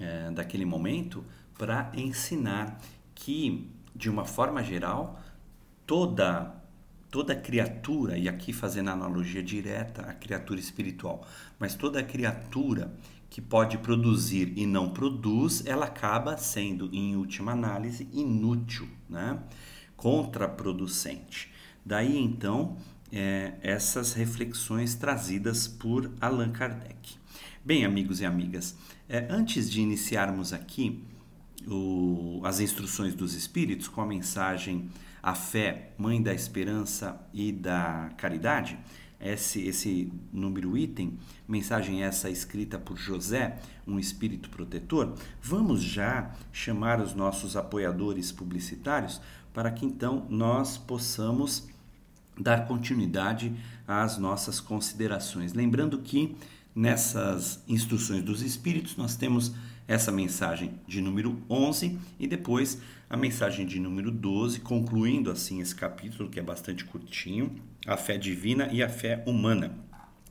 é, 0.00 0.32
daquele 0.32 0.64
momento 0.64 1.24
para 1.56 1.92
ensinar 1.94 2.80
que, 3.14 3.70
de 3.94 4.10
uma 4.10 4.24
forma 4.24 4.64
geral, 4.64 5.22
toda 5.86 6.58
toda 7.10 7.34
criatura, 7.34 8.18
e 8.18 8.28
aqui 8.28 8.52
fazendo 8.52 8.90
analogia 8.90 9.42
direta 9.42 10.02
à 10.02 10.12
criatura 10.12 10.60
espiritual, 10.60 11.26
mas 11.58 11.74
toda 11.74 12.02
criatura 12.02 12.92
que 13.30 13.40
pode 13.40 13.78
produzir 13.78 14.52
e 14.56 14.66
não 14.66 14.90
produz, 14.90 15.64
ela 15.66 15.86
acaba 15.86 16.36
sendo, 16.36 16.88
em 16.92 17.16
última 17.16 17.52
análise, 17.52 18.08
inútil, 18.12 18.88
né? 19.08 19.38
contraproducente. 19.96 21.50
Daí 21.84 22.18
então 22.18 22.76
é, 23.12 23.54
essas 23.62 24.12
reflexões 24.12 24.94
trazidas 24.94 25.66
por 25.66 26.10
Allan 26.20 26.50
Kardec. 26.50 27.16
Bem, 27.64 27.84
amigos 27.84 28.20
e 28.20 28.24
amigas, 28.24 28.76
é, 29.08 29.26
antes 29.30 29.70
de 29.70 29.80
iniciarmos 29.80 30.52
aqui 30.52 31.02
o, 31.66 32.40
as 32.44 32.60
instruções 32.60 33.14
dos 33.14 33.34
Espíritos 33.34 33.88
com 33.88 34.00
a 34.00 34.06
mensagem 34.06 34.88
A 35.22 35.34
Fé, 35.34 35.90
Mãe 35.98 36.22
da 36.22 36.32
Esperança 36.32 37.20
e 37.32 37.52
da 37.52 38.10
Caridade, 38.16 38.78
esse, 39.20 39.66
esse 39.66 40.12
número 40.32 40.76
item, 40.76 41.18
mensagem 41.46 42.02
essa 42.02 42.30
escrita 42.30 42.78
por 42.78 42.96
José, 42.96 43.58
um 43.86 43.98
espírito 43.98 44.48
protetor, 44.50 45.14
vamos 45.42 45.82
já 45.82 46.32
chamar 46.52 47.00
os 47.00 47.14
nossos 47.14 47.56
apoiadores 47.56 48.30
publicitários 48.30 49.20
para 49.52 49.70
que 49.70 49.84
então 49.84 50.26
nós 50.28 50.78
possamos 50.78 51.68
dar 52.38 52.66
continuidade 52.68 53.52
às 53.86 54.18
nossas 54.18 54.60
considerações. 54.60 55.52
Lembrando 55.52 55.98
que 55.98 56.36
nessas 56.74 57.60
instruções 57.66 58.22
dos 58.22 58.40
espíritos 58.42 58.96
nós 58.96 59.16
temos 59.16 59.52
essa 59.88 60.12
mensagem 60.12 60.78
de 60.86 61.00
número 61.00 61.42
11 61.48 61.98
e 62.20 62.26
depois 62.26 62.80
a 63.08 63.16
mensagem 63.16 63.66
de 63.66 63.80
número 63.80 64.10
12, 64.10 64.60
concluindo 64.60 65.30
assim 65.30 65.62
esse 65.62 65.74
capítulo 65.74 66.28
que 66.28 66.38
é 66.38 66.42
bastante 66.42 66.84
curtinho, 66.84 67.56
a 67.86 67.96
fé 67.96 68.18
divina 68.18 68.68
e 68.70 68.82
a 68.82 68.88
fé 68.88 69.24
humana, 69.26 69.74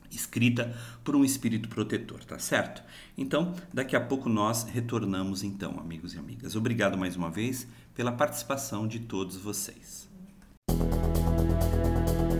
escrita 0.08 0.72
por 1.02 1.16
um 1.16 1.24
espírito 1.24 1.68
protetor, 1.68 2.24
tá 2.24 2.38
certo? 2.38 2.82
Então, 3.16 3.52
daqui 3.74 3.96
a 3.96 4.00
pouco 4.00 4.28
nós 4.28 4.62
retornamos 4.62 5.42
então, 5.42 5.78
amigos 5.80 6.14
e 6.14 6.18
amigas. 6.18 6.54
Obrigado 6.54 6.96
mais 6.96 7.16
uma 7.16 7.28
vez 7.28 7.66
pela 7.94 8.12
participação 8.12 8.86
de 8.86 9.00
todos 9.00 9.36
vocês. 9.36 10.08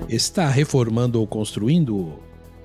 Está 0.09 0.49
reformando 0.49 1.21
ou 1.21 1.27
construindo? 1.27 2.28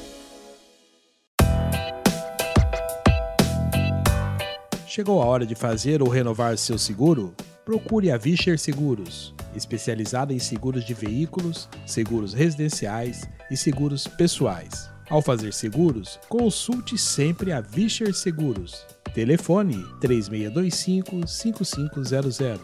Chegou 4.87 5.21
a 5.21 5.25
hora 5.25 5.45
de 5.45 5.55
fazer 5.55 6.01
ou 6.01 6.07
renovar 6.07 6.57
seu 6.57 6.77
seguro? 6.77 7.33
Procure 7.65 8.11
a 8.11 8.17
Vischer 8.17 8.57
Seguros, 8.57 9.35
especializada 9.53 10.33
em 10.33 10.39
seguros 10.39 10.85
de 10.85 10.93
veículos, 10.93 11.67
seguros 11.85 12.33
residenciais 12.33 13.27
e 13.51 13.57
seguros 13.57 14.07
pessoais. 14.07 14.94
Ao 15.09 15.21
fazer 15.21 15.53
seguros, 15.53 16.19
consulte 16.27 16.97
sempre 16.97 17.51
a 17.51 17.61
Vischer 17.61 18.11
Seguros. 18.13 18.85
Telefone 19.13 19.85
3625-5500. 20.01 22.59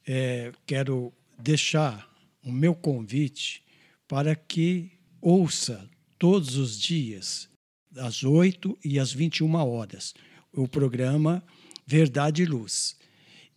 é, 0.07 0.53
quero 0.66 1.12
deixar 1.38 2.09
o 2.42 2.50
meu 2.53 2.74
convite 2.74 3.62
para 4.09 4.35
que 4.35 4.92
ouça 5.20 5.88
todos 6.18 6.57
os 6.57 6.79
dias, 6.79 7.48
às 7.96 8.22
8 8.22 8.79
e 8.85 8.98
às 8.98 9.12
21 9.12 9.55
horas, 9.55 10.14
o 10.53 10.66
programa 10.66 11.42
Verdade 11.87 12.42
e 12.42 12.46
Luz. 12.46 12.96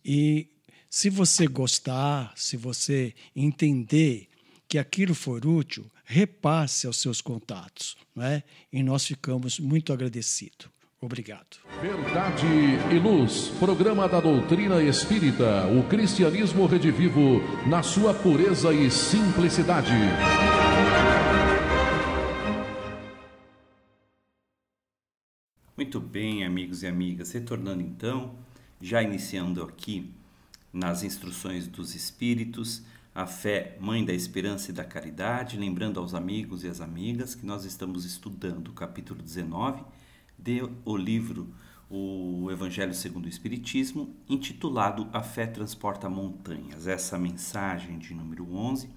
E 0.04 0.48
se 0.90 1.08
você 1.10 1.46
gostar, 1.46 2.32
se 2.36 2.56
você 2.56 3.14
entender 3.34 4.28
que 4.68 4.78
aquilo 4.78 5.14
for 5.14 5.46
útil, 5.46 5.90
repasse 6.04 6.86
aos 6.86 6.98
seus 6.98 7.20
contatos. 7.20 7.96
Não 8.14 8.24
é? 8.24 8.42
E 8.72 8.82
nós 8.82 9.06
ficamos 9.06 9.58
muito 9.58 9.92
agradecidos. 9.92 10.68
Obrigado. 11.04 11.58
Verdade 11.82 12.46
e 12.90 12.98
Luz, 12.98 13.48
programa 13.58 14.08
da 14.08 14.20
doutrina 14.20 14.82
espírita, 14.82 15.66
o 15.66 15.86
cristianismo 15.86 16.64
redivivo 16.64 17.42
na 17.68 17.82
sua 17.82 18.14
pureza 18.14 18.72
e 18.72 18.90
simplicidade. 18.90 19.92
Muito 25.76 26.00
bem, 26.00 26.42
amigos 26.42 26.82
e 26.82 26.86
amigas, 26.86 27.32
retornando 27.32 27.82
então, 27.82 28.34
já 28.80 29.02
iniciando 29.02 29.62
aqui 29.62 30.10
nas 30.72 31.02
instruções 31.02 31.68
dos 31.68 31.94
espíritos, 31.94 32.82
a 33.14 33.26
fé, 33.26 33.76
mãe 33.78 34.06
da 34.06 34.14
esperança 34.14 34.70
e 34.70 34.74
da 34.74 34.84
caridade, 34.84 35.58
lembrando 35.58 36.00
aos 36.00 36.14
amigos 36.14 36.64
e 36.64 36.68
às 36.68 36.80
amigas 36.80 37.34
que 37.34 37.44
nós 37.44 37.66
estamos 37.66 38.06
estudando 38.06 38.68
o 38.68 38.72
capítulo 38.72 39.20
19 39.22 39.84
do 40.44 40.94
livro 40.94 41.48
O 41.88 42.50
Evangelho 42.50 42.92
segundo 42.92 43.24
o 43.24 43.30
Espiritismo, 43.30 44.14
intitulado 44.28 45.08
A 45.10 45.22
Fé 45.22 45.46
Transporta 45.46 46.10
Montanhas. 46.10 46.86
Essa 46.86 47.18
mensagem 47.18 47.98
de 47.98 48.12
número 48.12 48.54
11 48.54 48.90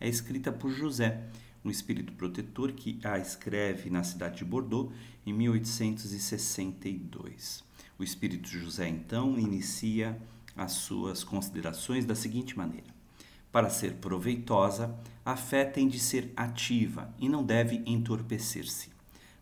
é 0.00 0.08
escrita 0.08 0.50
por 0.50 0.70
José, 0.70 1.28
um 1.62 1.70
espírito 1.70 2.14
protetor 2.14 2.72
que 2.72 2.98
a 3.04 3.18
escreve 3.18 3.90
na 3.90 4.02
cidade 4.02 4.38
de 4.38 4.46
Bordeaux 4.46 4.94
em 5.26 5.32
1862. 5.34 7.62
O 7.98 8.02
espírito 8.02 8.48
José 8.48 8.88
então 8.88 9.38
inicia 9.38 10.18
as 10.56 10.72
suas 10.72 11.22
considerações 11.22 12.06
da 12.06 12.14
seguinte 12.14 12.56
maneira: 12.56 12.88
Para 13.52 13.68
ser 13.68 13.96
proveitosa, 13.96 14.98
a 15.22 15.36
fé 15.36 15.66
tem 15.66 15.86
de 15.86 15.98
ser 15.98 16.32
ativa 16.34 17.14
e 17.18 17.28
não 17.28 17.44
deve 17.44 17.82
entorpecer-se. 17.84 18.93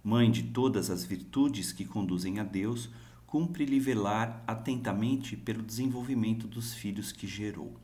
Mãe 0.05 0.31
de 0.31 0.43
todas 0.43 0.91
as 0.91 1.05
virtudes 1.05 1.73
que 1.73 1.85
conduzem 1.85 2.39
a 2.39 2.43
Deus, 2.43 2.91
cumpre-lhe 3.27 3.79
velar 3.79 4.43
atentamente 4.47 5.37
pelo 5.37 5.63
desenvolvimento 5.63 6.47
dos 6.47 6.75
filhos 6.75 7.13
que 7.13 7.27
gerou. 7.27 7.77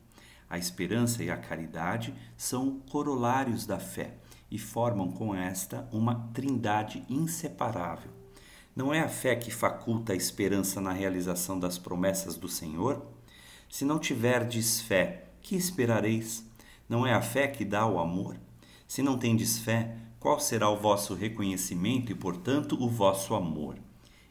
A 0.49 0.57
esperança 0.57 1.23
e 1.23 1.29
a 1.29 1.37
caridade 1.37 2.13
são 2.35 2.79
corolários 2.89 3.65
da 3.65 3.79
fé 3.79 4.15
e 4.51 4.57
formam 4.57 5.11
com 5.11 5.33
esta 5.33 5.87
uma 5.91 6.29
trindade 6.33 7.03
inseparável. 7.09 8.11
Não 8.75 8.93
é 8.93 8.99
a 8.99 9.09
fé 9.09 9.35
que 9.35 9.51
faculta 9.51 10.13
a 10.13 10.15
esperança 10.15 10.81
na 10.81 10.91
realização 10.91 11.59
das 11.59 11.77
promessas 11.77 12.35
do 12.35 12.47
Senhor? 12.47 13.05
Se 13.69 13.85
não 13.85 13.99
tiverdes 13.99 14.81
fé, 14.81 15.29
que 15.41 15.55
esperareis? 15.55 16.45
Não 16.87 17.05
é 17.05 17.13
a 17.13 17.21
fé 17.21 17.47
que 17.47 17.63
dá 17.63 17.85
o 17.85 17.99
amor? 17.99 18.35
Se 18.87 19.01
não 19.03 19.17
tendes 19.17 19.59
fé, 19.59 19.95
qual 20.19 20.37
será 20.37 20.69
o 20.69 20.75
vosso 20.75 21.13
reconhecimento 21.13 22.11
e, 22.11 22.15
portanto, 22.15 22.75
o 22.77 22.89
vosso 22.89 23.33
amor? 23.33 23.77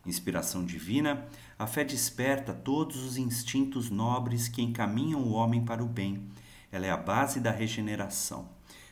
Inspiração 0.05 0.65
divina, 0.65 1.27
a 1.59 1.67
fé 1.67 1.83
desperta 1.83 2.53
todos 2.53 3.03
os 3.03 3.17
instintos 3.17 3.89
nobres 3.89 4.49
que 4.49 4.61
encaminham 4.61 5.23
o 5.23 5.33
homem 5.33 5.65
para 5.65 5.83
o 5.83 5.87
bem. 5.87 6.29
Ela 6.71 6.87
é 6.87 6.91
a 6.91 6.97
base 6.97 7.41
da 7.41 7.51
regeneração. 7.51 8.49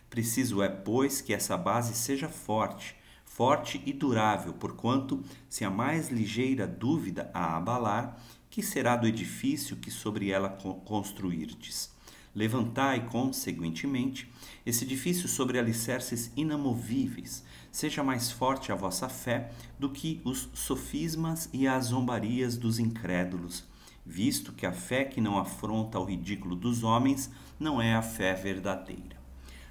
Preciso 0.08 0.62
é, 0.62 0.68
pois, 0.68 1.20
que 1.20 1.34
essa 1.34 1.56
base 1.56 1.94
seja 1.94 2.30
forte, 2.30 2.96
forte 3.24 3.82
e 3.84 3.92
durável, 3.92 4.54
porquanto, 4.54 5.22
se 5.50 5.64
a 5.66 5.70
mais 5.70 6.08
ligeira 6.08 6.66
dúvida 6.66 7.30
a 7.34 7.58
abalar, 7.58 8.18
que 8.48 8.62
será 8.62 8.96
do 8.96 9.06
edifício 9.06 9.76
que 9.76 9.90
sobre 9.90 10.30
ela 10.30 10.48
construirdes? 10.86 11.94
Levantai, 12.36 13.06
conseguintemente, 13.06 14.30
esse 14.66 14.84
edifício 14.84 15.26
sobre 15.26 15.58
alicerces 15.58 16.30
inamovíveis. 16.36 17.42
Seja 17.72 18.04
mais 18.04 18.30
forte 18.30 18.70
a 18.70 18.74
vossa 18.74 19.08
fé 19.08 19.50
do 19.78 19.88
que 19.88 20.20
os 20.22 20.50
sofismas 20.52 21.48
e 21.50 21.66
as 21.66 21.86
zombarias 21.86 22.58
dos 22.58 22.78
incrédulos, 22.78 23.64
visto 24.04 24.52
que 24.52 24.66
a 24.66 24.72
fé 24.72 25.06
que 25.06 25.18
não 25.18 25.38
afronta 25.38 25.98
o 25.98 26.04
ridículo 26.04 26.54
dos 26.54 26.82
homens 26.82 27.30
não 27.58 27.80
é 27.80 27.94
a 27.94 28.02
fé 28.02 28.34
verdadeira. 28.34 29.16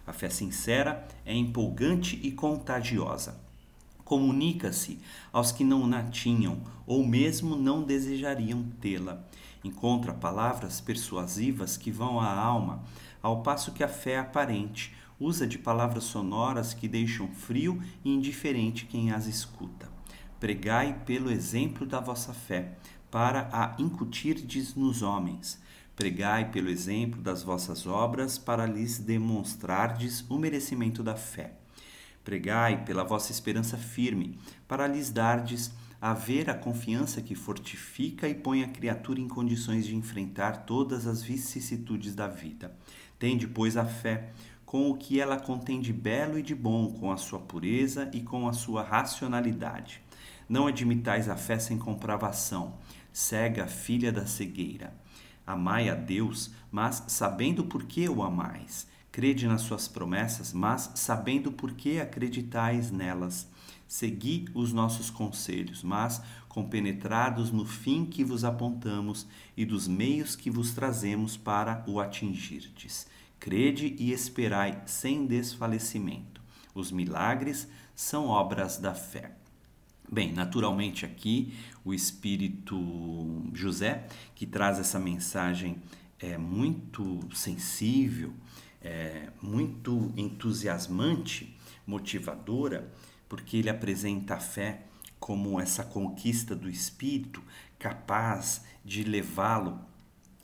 A 0.08 0.12
fé 0.12 0.28
sincera 0.28 1.08
é 1.24 1.36
empolgante 1.36 2.20
e 2.24 2.32
contagiosa. 2.32 3.40
Comunica-se 4.04 4.98
aos 5.32 5.52
que 5.52 5.64
não 5.64 5.86
na 5.86 6.02
tinham 6.02 6.64
ou 6.88 7.06
mesmo 7.06 7.56
não 7.56 7.84
desejariam 7.84 8.64
tê-la. 8.82 9.24
Encontra 9.66 10.14
palavras 10.14 10.80
persuasivas 10.80 11.76
que 11.76 11.90
vão 11.90 12.20
à 12.20 12.32
alma, 12.32 12.84
ao 13.20 13.42
passo 13.42 13.72
que 13.72 13.84
a 13.84 13.88
fé 13.88 14.20
aparente 14.20 14.96
usa 15.20 15.48
de 15.48 15.58
palavras 15.58 16.04
sonoras 16.04 16.72
que 16.72 16.88
deixam 16.88 17.28
frio 17.30 17.82
e 18.04 18.14
indiferente 18.14 18.86
quem 18.86 19.12
as 19.12 19.26
escuta. 19.26 19.90
Pregai 20.40 21.02
pelo 21.04 21.32
exemplo 21.32 21.84
da 21.84 22.00
vossa 22.00 22.32
fé, 22.32 22.78
para 23.10 23.50
a 23.52 23.76
incutirdes 23.82 24.76
nos 24.76 25.02
homens. 25.02 25.60
Pregai 25.96 26.52
pelo 26.52 26.70
exemplo 26.70 27.20
das 27.20 27.42
vossas 27.42 27.88
obras, 27.88 28.38
para 28.38 28.68
lhes 28.68 29.00
demonstrardes 29.00 30.24
o 30.30 30.38
merecimento 30.38 31.02
da 31.02 31.16
fé. 31.16 31.56
Pregai 32.24 32.86
pela 32.86 33.04
vossa 33.04 33.32
esperança 33.32 33.78
firme, 33.78 34.38
para 34.68 34.86
lhes 34.86 35.10
dardes 35.10 35.72
a 36.00 36.14
ver 36.14 36.50
a 36.50 36.54
confiança 36.54 37.22
que 37.22 37.36
fortifica 37.36 38.28
e 38.28 38.36
põe 38.36 38.64
a 38.64 38.68
criatura 38.68 39.20
em 39.20 39.28
condições 39.28 39.86
de 39.86 39.96
enfrentar 39.96 40.66
todas 40.66 41.08
as 41.08 41.22
vicissitudes 41.22 42.14
da 42.14 42.28
vida. 42.28 42.76
Tende, 43.18 43.48
pois, 43.48 43.78
a 43.78 43.86
fé, 43.86 44.32
com 44.66 44.90
o 44.90 44.98
que 44.98 45.20
ela 45.20 45.40
contém 45.40 45.80
de 45.80 45.94
belo 45.94 46.38
e 46.38 46.44
de 46.44 46.54
bom, 46.54 46.92
com 46.94 47.12
a 47.12 47.18
sua 47.18 47.40
pureza 47.40 48.10
e 48.14 48.22
com 48.22 48.48
a 48.48 48.54
sua 48.54 48.84
racionalidade. 48.84 50.02
Não 50.48 50.68
admitais 50.68 51.30
a 51.30 51.36
fé 51.36 51.58
sem 51.58 51.78
comprovação, 51.78 52.76
cega 53.12 53.68
filha 53.68 54.12
da 54.12 54.26
cegueira. 54.26 54.94
Amai 55.48 55.90
a 55.90 55.96
Deus, 55.96 56.52
mas 56.72 57.04
sabendo 57.08 57.66
por 57.66 57.86
que 57.86 58.10
o 58.10 58.22
amais. 58.22 58.88
Crede 59.12 59.48
nas 59.48 59.62
suas 59.62 59.88
promessas, 59.88 60.52
mas 60.52 60.92
sabendo 60.96 61.52
por 61.52 61.72
que 61.72 62.00
acreditais 62.00 62.92
nelas. 62.92 63.48
Segui 63.88 64.46
os 64.54 64.74
nossos 64.74 65.10
conselhos, 65.10 65.84
mas 65.84 66.22
compenetrados 66.50 67.52
no 67.52 67.66
fim 67.66 68.06
que 68.06 68.24
vos 68.24 68.44
apontamos 68.44 69.28
e 69.56 69.66
dos 69.66 69.88
meios 69.88 70.36
que 70.36 70.50
vos 70.50 70.72
trazemos 70.72 71.38
para 71.38 71.84
o 71.88 72.00
atingirdes. 72.00 73.08
Crede 73.40 73.96
e 74.00 74.12
esperai 74.12 74.82
sem 74.86 75.26
desfalecimento. 75.26 76.42
Os 76.74 76.92
milagres 76.92 77.68
são 77.94 78.28
obras 78.28 78.78
da 78.78 78.94
fé. 78.94 79.36
Bem, 80.12 80.34
naturalmente 80.34 81.06
aqui 81.06 81.54
o 81.84 81.94
Espírito 81.94 82.78
José, 83.54 84.08
que 84.34 84.46
traz 84.46 84.80
essa 84.80 85.00
mensagem 85.00 85.78
é 86.20 86.38
muito 86.38 87.20
sensível, 87.34 88.34
é, 88.82 89.30
muito 89.42 90.14
entusiasmante, 90.16 91.56
motivadora, 91.86 92.92
porque 93.36 93.58
ele 93.58 93.70
apresenta 93.70 94.36
a 94.36 94.40
fé 94.40 94.84
como 95.20 95.60
essa 95.60 95.84
conquista 95.84 96.56
do 96.56 96.70
espírito 96.70 97.44
capaz 97.78 98.64
de 98.86 99.04
levá-lo 99.04 99.78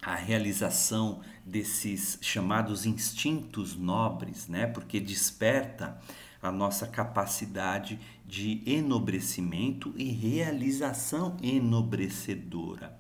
à 0.02 0.14
realização 0.14 1.22
desses 1.46 2.20
chamados 2.22 2.86
instintos 2.86 3.78
nobres, 3.78 4.50
né? 4.50 4.68
Porque 4.68 5.00
desperta 5.00 6.02
a 6.42 6.52
nossa 6.52 6.86
capacidade 6.86 7.98
de 8.26 8.62
enobrecimento 8.66 9.94
e 9.96 10.12
realização 10.12 11.38
enobrecedora. 11.42 13.00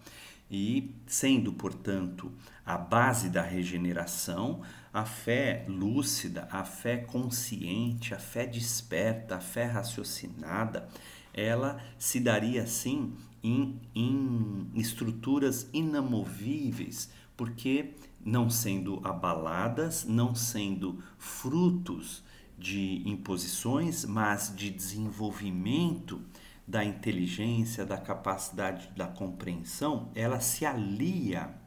E 0.50 0.96
sendo, 1.06 1.52
portanto, 1.52 2.32
a 2.66 2.78
base 2.78 3.30
da 3.30 3.42
regeneração, 3.42 4.62
a 4.94 5.06
fé 5.06 5.66
lúcida, 5.68 6.48
a 6.52 6.64
fé 6.64 6.98
consciente, 6.98 8.14
a 8.14 8.20
fé 8.20 8.46
desperta, 8.46 9.38
a 9.38 9.40
fé 9.40 9.66
raciocinada, 9.66 10.90
ela 11.34 11.82
se 11.98 12.20
daria 12.20 12.64
assim 12.64 13.14
em, 13.44 13.80
em 13.96 14.70
estruturas 14.76 15.70
inamovíveis, 15.72 17.10
porque 17.38 17.94
não 18.24 18.50
sendo 18.50 19.00
abaladas, 19.04 20.04
não 20.04 20.36
sendo 20.36 21.02
frutos 21.18 22.24
de 22.58 23.02
imposições, 23.06 24.06
mas 24.06 24.54
de 24.56 24.70
desenvolvimento 24.70 26.22
da 26.68 26.86
inteligência, 26.86 27.86
da 27.86 27.98
capacidade 27.98 28.90
da 28.96 29.08
compreensão, 29.08 30.12
ela 30.14 30.40
se 30.40 30.66
alia 30.66 31.61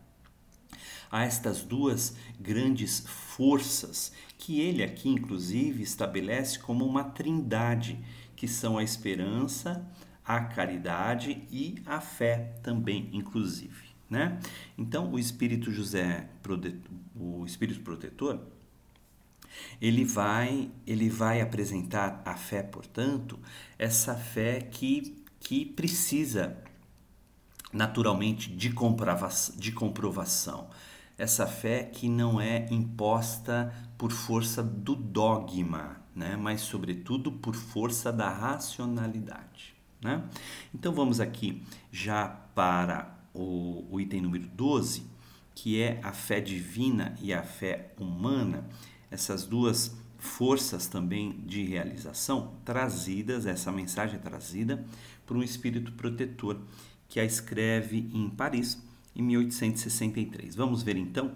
a 1.14 1.22
estas 1.22 1.62
duas 1.62 2.16
grandes 2.40 2.98
forças 3.06 4.12
que 4.36 4.60
ele 4.60 4.82
aqui 4.82 5.08
inclusive 5.08 5.80
estabelece 5.80 6.58
como 6.58 6.84
uma 6.84 7.04
trindade, 7.04 8.04
que 8.34 8.48
são 8.48 8.78
a 8.78 8.82
esperança, 8.82 9.88
a 10.24 10.40
caridade 10.40 11.46
e 11.52 11.80
a 11.86 12.00
fé 12.00 12.56
também 12.64 13.10
inclusive, 13.12 13.94
né? 14.10 14.40
Então 14.76 15.12
o 15.12 15.16
espírito 15.16 15.70
José, 15.70 16.28
o 17.14 17.46
espírito 17.46 17.82
protetor, 17.82 18.40
ele 19.80 20.04
vai, 20.04 20.68
ele 20.84 21.08
vai 21.08 21.40
apresentar 21.40 22.22
a 22.24 22.34
fé, 22.34 22.60
portanto, 22.60 23.38
essa 23.78 24.16
fé 24.16 24.62
que, 24.62 25.22
que 25.38 25.64
precisa 25.64 26.58
naturalmente 27.72 28.50
de, 28.50 28.72
comprovação, 28.72 29.54
de 29.56 29.70
comprovação. 29.70 30.68
Essa 31.16 31.46
fé 31.46 31.84
que 31.84 32.08
não 32.08 32.40
é 32.40 32.66
imposta 32.70 33.72
por 33.96 34.10
força 34.10 34.62
do 34.62 34.96
dogma, 34.96 35.96
né? 36.14 36.36
mas, 36.36 36.60
sobretudo, 36.60 37.30
por 37.30 37.54
força 37.54 38.12
da 38.12 38.28
racionalidade. 38.28 39.74
Né? 40.00 40.22
Então 40.74 40.92
vamos 40.92 41.20
aqui 41.20 41.62
já 41.90 42.28
para 42.28 43.16
o, 43.32 43.86
o 43.90 44.00
item 44.00 44.20
número 44.20 44.46
12, 44.48 45.06
que 45.54 45.80
é 45.80 46.00
a 46.02 46.12
fé 46.12 46.40
divina 46.40 47.16
e 47.22 47.32
a 47.32 47.42
fé 47.42 47.92
humana, 47.98 48.68
essas 49.10 49.46
duas 49.46 49.96
forças 50.18 50.86
também 50.86 51.40
de 51.46 51.64
realização 51.64 52.54
trazidas, 52.64 53.46
essa 53.46 53.70
mensagem 53.70 54.16
é 54.16 54.18
trazida 54.18 54.84
por 55.24 55.36
um 55.36 55.42
espírito 55.42 55.92
protetor 55.92 56.58
que 57.08 57.20
a 57.20 57.24
escreve 57.24 58.10
em 58.12 58.28
Paris 58.28 58.82
em 59.14 59.22
1863. 59.22 60.54
Vamos 60.54 60.82
ver 60.82 60.96
então 60.96 61.32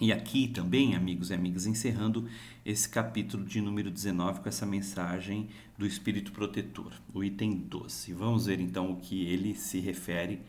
e 0.00 0.12
aqui 0.12 0.48
também, 0.48 0.96
amigos 0.96 1.30
e 1.30 1.34
amigas, 1.34 1.64
encerrando 1.64 2.28
esse 2.66 2.88
capítulo 2.88 3.44
de 3.44 3.60
número 3.60 3.88
19 3.88 4.40
com 4.40 4.48
essa 4.48 4.66
mensagem 4.66 5.48
do 5.78 5.86
Espírito 5.86 6.32
Protetor, 6.32 6.92
o 7.14 7.22
item 7.22 7.54
12. 7.54 8.12
Vamos 8.12 8.46
ver 8.46 8.58
então 8.58 8.90
o 8.90 8.96
que 8.96 9.24
ele 9.26 9.54
se 9.54 9.78
refere 9.78 10.40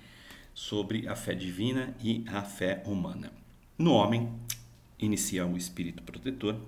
sobre 0.53 1.07
a 1.07 1.15
fé 1.15 1.35
divina 1.35 1.95
e 2.01 2.23
a 2.27 2.41
fé 2.41 2.81
humana. 2.83 3.31
No 3.77 3.91
homem, 3.91 4.27
inicia 4.97 5.45
o 5.45 5.55
Espírito 5.55 6.01
Protetor, 6.01 6.59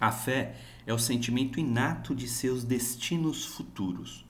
a 0.00 0.10
fé 0.10 0.56
é 0.86 0.94
o 0.94 0.98
sentimento 0.98 1.60
inato 1.60 2.14
de 2.14 2.26
seus 2.26 2.64
destinos 2.64 3.44
futuros. 3.44 4.24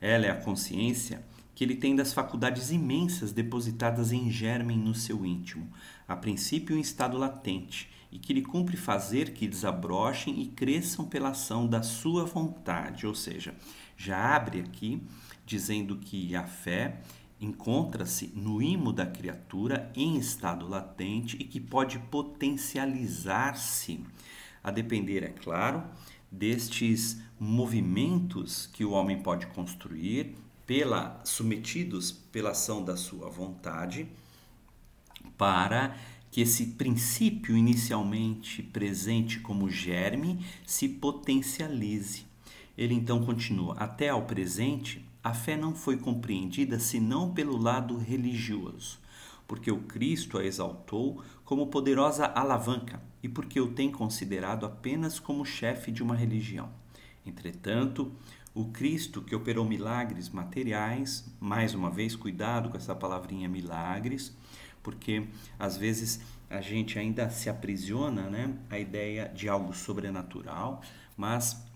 Ela 0.00 0.24
é 0.24 0.30
a 0.30 0.40
consciência 0.40 1.22
que 1.56 1.64
ele 1.64 1.74
tem 1.74 1.96
das 1.96 2.12
faculdades 2.12 2.70
imensas 2.70 3.32
depositadas 3.32 4.12
em 4.12 4.30
germen 4.30 4.76
no 4.76 4.94
seu 4.94 5.24
íntimo, 5.24 5.72
a 6.06 6.14
princípio 6.14 6.76
em 6.76 6.80
estado 6.80 7.16
latente, 7.16 7.90
e 8.12 8.18
que 8.18 8.34
lhe 8.34 8.42
cumpre 8.42 8.76
fazer 8.76 9.32
que 9.32 9.48
desabrochem 9.48 10.42
e 10.42 10.48
cresçam 10.48 11.06
pela 11.06 11.30
ação 11.30 11.66
da 11.66 11.82
sua 11.82 12.26
vontade, 12.26 13.06
ou 13.06 13.14
seja, 13.14 13.54
já 13.96 14.36
abre 14.36 14.60
aqui 14.60 15.02
dizendo 15.46 15.96
que 15.96 16.36
a 16.36 16.44
fé 16.44 17.00
encontra-se 17.40 18.30
no 18.36 18.60
imo 18.60 18.92
da 18.92 19.06
criatura 19.06 19.90
em 19.96 20.18
estado 20.18 20.68
latente 20.68 21.38
e 21.40 21.44
que 21.44 21.58
pode 21.58 21.98
potencializar-se, 21.98 24.04
a 24.62 24.70
depender, 24.70 25.22
é 25.22 25.30
claro, 25.30 25.82
destes 26.30 27.18
movimentos 27.40 28.66
que 28.66 28.84
o 28.84 28.90
homem 28.90 29.22
pode 29.22 29.46
construir 29.46 30.36
pela 30.66 31.20
submetidos 31.24 32.10
pela 32.10 32.50
ação 32.50 32.84
da 32.84 32.96
sua 32.96 33.30
vontade 33.30 34.08
para 35.38 35.96
que 36.30 36.40
esse 36.40 36.66
princípio 36.66 37.56
inicialmente 37.56 38.62
presente 38.62 39.40
como 39.40 39.70
germe 39.70 40.44
se 40.66 40.88
potencialize. 40.88 42.26
Ele 42.76 42.94
então 42.94 43.24
continua: 43.24 43.74
até 43.78 44.08
ao 44.08 44.22
presente, 44.22 45.04
a 45.22 45.32
fé 45.32 45.56
não 45.56 45.74
foi 45.74 45.96
compreendida 45.96 46.78
senão 46.78 47.32
pelo 47.32 47.56
lado 47.56 47.96
religioso, 47.96 48.98
porque 49.46 49.70
o 49.70 49.80
Cristo 49.82 50.38
a 50.38 50.44
exaltou 50.44 51.22
como 51.44 51.68
poderosa 51.68 52.26
alavanca 52.26 53.02
e 53.22 53.28
porque 53.28 53.60
o 53.60 53.72
tem 53.72 53.90
considerado 53.90 54.66
apenas 54.66 55.18
como 55.18 55.44
chefe 55.44 55.90
de 55.90 56.02
uma 56.02 56.14
religião. 56.14 56.70
Entretanto, 57.26 58.12
o 58.54 58.66
Cristo 58.66 59.20
que 59.20 59.34
operou 59.34 59.64
milagres 59.64 60.30
materiais, 60.30 61.30
mais 61.38 61.74
uma 61.74 61.90
vez, 61.90 62.16
cuidado 62.16 62.70
com 62.70 62.76
essa 62.76 62.94
palavrinha 62.94 63.48
milagres, 63.48 64.34
porque 64.82 65.26
às 65.58 65.76
vezes 65.76 66.20
a 66.48 66.60
gente 66.60 66.98
ainda 66.98 67.28
se 67.28 67.50
aprisiona 67.50 68.30
né, 68.30 68.56
a 68.70 68.78
ideia 68.78 69.28
de 69.28 69.48
algo 69.48 69.74
sobrenatural, 69.74 70.80
mas 71.16 71.66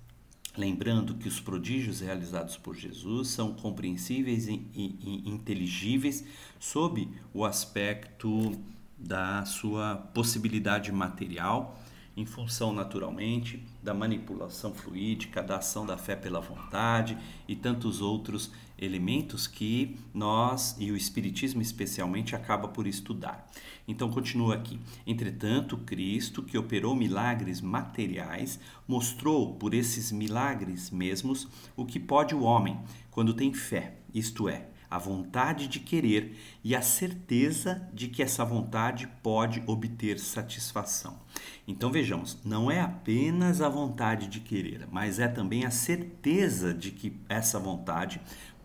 lembrando 0.56 1.14
que 1.14 1.28
os 1.28 1.40
prodígios 1.40 2.00
realizados 2.00 2.56
por 2.56 2.74
Jesus 2.74 3.28
são 3.28 3.52
compreensíveis 3.52 4.46
e, 4.48 4.64
e, 4.74 5.24
e 5.26 5.28
inteligíveis 5.28 6.24
sob 6.58 7.08
o 7.34 7.44
aspecto 7.44 8.58
da 8.98 9.44
sua 9.44 9.96
possibilidade 10.14 10.92
material 10.92 11.78
em 12.16 12.26
função 12.26 12.72
naturalmente 12.72 13.64
da 13.82 13.94
manipulação 13.94 14.74
fluídica, 14.74 15.42
da 15.42 15.56
ação 15.56 15.86
da 15.86 15.96
fé 15.96 16.14
pela 16.14 16.40
vontade 16.40 17.16
e 17.48 17.56
tantos 17.56 18.00
outros 18.00 18.50
elementos 18.78 19.46
que 19.46 19.96
nós 20.12 20.74
e 20.78 20.90
o 20.90 20.96
espiritismo 20.96 21.60
especialmente 21.60 22.34
acaba 22.34 22.68
por 22.68 22.86
estudar. 22.86 23.46
Então 23.86 24.10
continua 24.10 24.54
aqui. 24.54 24.80
Entretanto, 25.06 25.76
Cristo, 25.78 26.42
que 26.42 26.56
operou 26.56 26.94
milagres 26.94 27.60
materiais, 27.60 28.58
mostrou 28.88 29.54
por 29.54 29.74
esses 29.74 30.10
milagres 30.10 30.90
mesmos 30.90 31.46
o 31.76 31.84
que 31.84 32.00
pode 32.00 32.34
o 32.34 32.42
homem 32.42 32.78
quando 33.10 33.34
tem 33.34 33.52
fé, 33.52 33.98
isto 34.14 34.48
é, 34.48 34.69
a 34.90 34.98
vontade 34.98 35.68
de 35.68 35.78
querer 35.78 36.36
e 36.64 36.74
a 36.74 36.82
certeza 36.82 37.88
de 37.94 38.08
que 38.08 38.22
essa 38.22 38.44
vontade 38.44 39.06
pode 39.22 39.62
obter 39.66 40.18
satisfação. 40.18 41.20
Então 41.66 41.92
vejamos, 41.92 42.38
não 42.44 42.68
é 42.70 42.80
apenas 42.80 43.60
a 43.60 43.68
vontade 43.68 44.26
de 44.26 44.40
querer, 44.40 44.88
mas 44.90 45.20
é 45.20 45.28
também 45.28 45.64
a 45.64 45.70
certeza 45.70 46.74
de 46.74 46.90
que 46.90 47.16
essa 47.28 47.58
vontade 47.58 48.20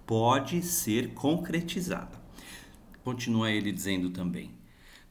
pode 0.05 0.63
ser 0.63 1.13
concretizada. 1.13 2.19
Continua 3.03 3.51
ele 3.51 3.71
dizendo 3.71 4.09
também: 4.09 4.51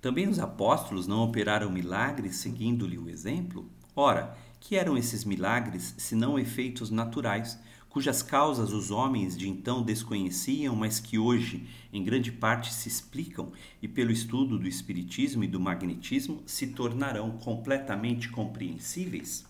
Também 0.01 0.29
os 0.29 0.41
apóstolos 0.41 1.07
não 1.07 1.23
operaram 1.23 1.71
milagres 1.71 2.37
seguindo-lhe 2.37 2.99
o 2.99 3.09
exemplo? 3.09 3.71
Ora, 3.95 4.37
que 4.59 4.77
eram 4.77 4.97
esses 4.97 5.25
milagres 5.25 5.95
senão 5.97 6.39
efeitos 6.39 6.91
naturais? 6.91 7.59
Cujas 7.95 8.25
causas 8.25 8.73
os 8.73 8.91
homens 8.91 9.37
de 9.37 9.49
então 9.49 9.81
desconheciam, 9.81 10.75
mas 10.75 10.99
que 10.99 11.17
hoje, 11.17 11.69
em 11.93 12.03
grande 12.03 12.33
parte, 12.33 12.75
se 12.75 12.89
explicam 12.89 13.53
e, 13.81 13.87
pelo 13.87 14.11
estudo 14.11 14.59
do 14.59 14.67
Espiritismo 14.67 15.45
e 15.45 15.47
do 15.47 15.61
Magnetismo, 15.61 16.43
se 16.45 16.67
tornarão 16.67 17.39
completamente 17.39 18.29
compreensíveis? 18.29 19.47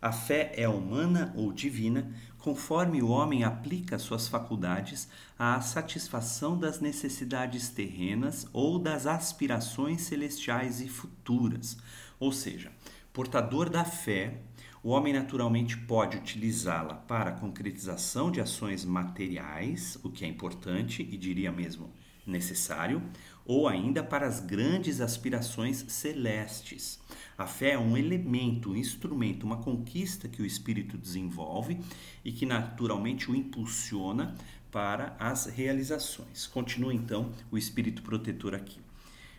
A 0.00 0.12
fé 0.12 0.52
é 0.56 0.68
humana 0.68 1.32
ou 1.36 1.52
divina, 1.52 2.08
conforme 2.38 3.02
o 3.02 3.08
homem 3.08 3.42
aplica 3.42 3.98
suas 3.98 4.28
faculdades 4.28 5.08
à 5.36 5.60
satisfação 5.60 6.56
das 6.56 6.78
necessidades 6.78 7.68
terrenas 7.68 8.46
ou 8.52 8.78
das 8.78 9.08
aspirações 9.08 10.02
celestiais 10.02 10.80
e 10.80 10.88
futuras. 10.88 11.76
Ou 12.20 12.30
seja, 12.30 12.70
portador 13.12 13.68
da 13.68 13.84
fé 13.84 14.40
o 14.82 14.90
homem 14.90 15.12
naturalmente 15.12 15.76
pode 15.76 16.16
utilizá-la 16.16 16.94
para 16.94 17.30
a 17.30 17.34
concretização 17.34 18.32
de 18.32 18.40
ações 18.40 18.84
materiais, 18.84 19.96
o 20.02 20.10
que 20.10 20.24
é 20.24 20.28
importante 20.28 21.02
e 21.02 21.16
diria 21.16 21.52
mesmo 21.52 21.92
necessário, 22.26 23.00
ou 23.44 23.68
ainda 23.68 24.02
para 24.02 24.26
as 24.26 24.40
grandes 24.40 25.00
aspirações 25.00 25.84
celestes. 25.88 26.98
A 27.38 27.46
fé 27.46 27.72
é 27.72 27.78
um 27.78 27.96
elemento, 27.96 28.72
um 28.72 28.76
instrumento, 28.76 29.44
uma 29.44 29.58
conquista 29.58 30.28
que 30.28 30.42
o 30.42 30.46
espírito 30.46 30.98
desenvolve 30.98 31.78
e 32.24 32.32
que 32.32 32.44
naturalmente 32.44 33.30
o 33.30 33.36
impulsiona 33.36 34.34
para 34.70 35.14
as 35.18 35.46
realizações. 35.46 36.46
Continua 36.46 36.92
então 36.92 37.30
o 37.52 37.58
espírito 37.58 38.02
protetor 38.02 38.54
aqui. 38.54 38.81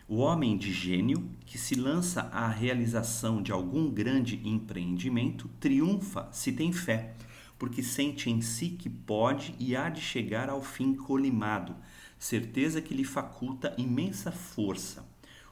O 0.06 0.16
homem 0.16 0.58
de 0.58 0.70
gênio 0.70 1.30
que 1.46 1.56
se 1.56 1.74
lança 1.74 2.28
à 2.30 2.46
realização 2.46 3.42
de 3.42 3.50
algum 3.50 3.90
grande 3.90 4.38
empreendimento 4.44 5.48
triunfa 5.58 6.28
se 6.30 6.52
tem 6.52 6.74
fé, 6.74 7.14
porque 7.58 7.82
sente 7.82 8.28
em 8.28 8.42
si 8.42 8.68
que 8.68 8.90
pode 8.90 9.54
e 9.58 9.74
há 9.74 9.88
de 9.88 10.02
chegar 10.02 10.50
ao 10.50 10.60
fim 10.60 10.92
colimado, 10.94 11.74
certeza 12.18 12.82
que 12.82 12.92
lhe 12.92 13.02
faculta 13.02 13.74
imensa 13.78 14.30
força. 14.30 15.08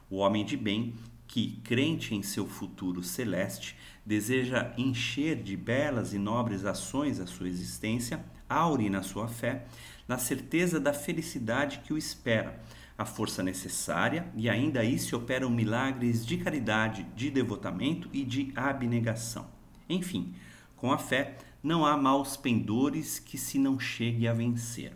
O 0.07 0.17
homem 0.17 0.45
de 0.45 0.55
bem 0.55 0.93
que, 1.25 1.59
crente 1.63 2.13
em 2.13 2.21
seu 2.21 2.45
futuro 2.45 3.01
celeste, 3.01 3.75
deseja 4.05 4.71
encher 4.77 5.41
de 5.41 5.57
belas 5.57 6.13
e 6.13 6.19
nobres 6.19 6.63
ações 6.63 7.19
a 7.19 7.25
sua 7.25 7.47
existência, 7.47 8.23
aure 8.47 8.87
na 8.87 9.01
sua 9.01 9.27
fé, 9.27 9.65
na 10.07 10.19
certeza 10.19 10.79
da 10.79 10.93
felicidade 10.93 11.79
que 11.79 11.91
o 11.91 11.97
espera 11.97 12.61
a 12.97 13.05
força 13.05 13.41
necessária 13.41 14.31
e 14.35 14.49
ainda 14.49 14.79
aí 14.79 14.99
se 14.99 15.15
operam 15.15 15.49
milagres 15.49 16.25
de 16.25 16.37
caridade, 16.37 17.03
de 17.15 17.29
devotamento 17.29 18.09
e 18.13 18.23
de 18.23 18.51
abnegação. 18.55 19.47
Enfim, 19.89 20.33
com 20.75 20.91
a 20.91 20.97
fé 20.97 21.37
não 21.61 21.85
há 21.85 21.95
maus 21.97 22.35
pendores 22.35 23.19
que 23.19 23.37
se 23.37 23.57
não 23.57 23.79
chegue 23.79 24.27
a 24.27 24.33
vencer. 24.33 24.93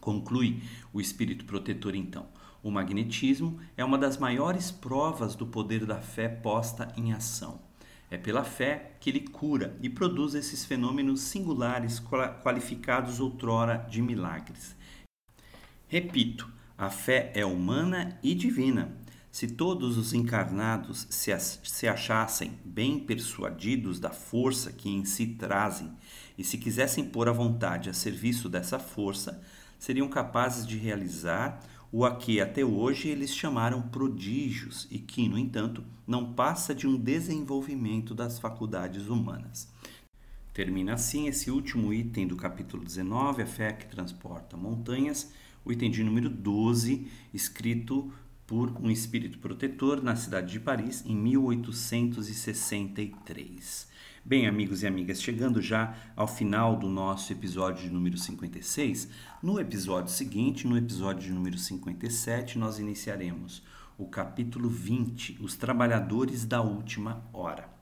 Conclui 0.00 0.62
o 0.92 1.00
espírito 1.00 1.44
protetor 1.44 1.94
então. 1.94 2.26
O 2.62 2.70
magnetismo 2.70 3.58
é 3.76 3.84
uma 3.84 3.96
das 3.96 4.18
maiores 4.18 4.70
provas 4.70 5.34
do 5.34 5.46
poder 5.46 5.86
da 5.86 6.00
fé 6.00 6.28
posta 6.28 6.92
em 6.96 7.12
ação. 7.12 7.60
É 8.10 8.16
pela 8.16 8.44
fé 8.44 8.96
que 9.00 9.10
ele 9.10 9.20
cura 9.20 9.76
e 9.82 9.88
produz 9.88 10.34
esses 10.34 10.64
fenômenos 10.64 11.20
singulares 11.20 12.00
qualificados 12.42 13.18
outrora 13.18 13.86
de 13.90 14.00
milagres. 14.00 14.76
Repito, 15.88 16.48
a 16.78 16.90
fé 16.90 17.32
é 17.34 17.44
humana 17.44 18.18
e 18.22 18.34
divina. 18.34 18.94
Se 19.30 19.48
todos 19.48 19.98
os 19.98 20.12
encarnados 20.12 21.06
se, 21.10 21.30
se 21.38 21.88
achassem 21.88 22.58
bem 22.64 22.98
persuadidos 22.98 24.00
da 24.00 24.10
força 24.10 24.72
que 24.72 24.88
em 24.88 25.04
si 25.04 25.26
trazem 25.26 25.90
e 26.38 26.44
se 26.44 26.58
quisessem 26.58 27.04
pôr 27.04 27.28
a 27.28 27.32
vontade 27.32 27.90
a 27.90 27.94
serviço 27.94 28.48
dessa 28.48 28.78
força, 28.78 29.42
seriam 29.78 30.08
capazes 30.08 30.66
de 30.66 30.76
realizar 30.76 31.60
o 31.92 32.04
a 32.04 32.16
que 32.16 32.40
até 32.40 32.64
hoje 32.64 33.08
eles 33.08 33.34
chamaram 33.34 33.80
prodígios 33.82 34.86
e 34.90 34.98
que, 34.98 35.28
no 35.28 35.38
entanto, 35.38 35.84
não 36.06 36.32
passa 36.32 36.74
de 36.74 36.86
um 36.86 36.96
desenvolvimento 36.96 38.14
das 38.14 38.38
faculdades 38.38 39.08
humanas. 39.08 39.68
Termina 40.52 40.94
assim 40.94 41.26
esse 41.26 41.50
último 41.50 41.92
item 41.92 42.26
do 42.26 42.36
capítulo 42.36 42.82
19, 42.82 43.42
a 43.42 43.46
fé 43.46 43.72
que 43.72 43.86
transporta 43.86 44.56
montanhas, 44.56 45.32
o 45.66 45.72
item 45.72 45.90
de 45.90 46.04
número 46.04 46.30
12, 46.30 47.08
escrito 47.34 48.12
por 48.46 48.70
um 48.80 48.88
espírito 48.88 49.38
protetor 49.38 50.00
na 50.00 50.14
cidade 50.14 50.52
de 50.52 50.60
Paris 50.60 51.02
em 51.04 51.16
1863. 51.16 53.88
Bem, 54.24 54.46
amigos 54.46 54.84
e 54.84 54.86
amigas, 54.86 55.20
chegando 55.20 55.60
já 55.60 55.96
ao 56.14 56.28
final 56.28 56.78
do 56.78 56.88
nosso 56.88 57.32
episódio 57.32 57.82
de 57.82 57.90
número 57.92 58.16
56, 58.16 59.08
no 59.42 59.58
episódio 59.58 60.12
seguinte, 60.12 60.68
no 60.68 60.78
episódio 60.78 61.24
de 61.24 61.32
número 61.32 61.58
57, 61.58 62.56
nós 62.58 62.78
iniciaremos 62.78 63.64
o 63.98 64.06
capítulo 64.06 64.68
20, 64.68 65.38
Os 65.40 65.56
Trabalhadores 65.56 66.44
da 66.44 66.62
Última 66.62 67.24
Hora. 67.32 67.75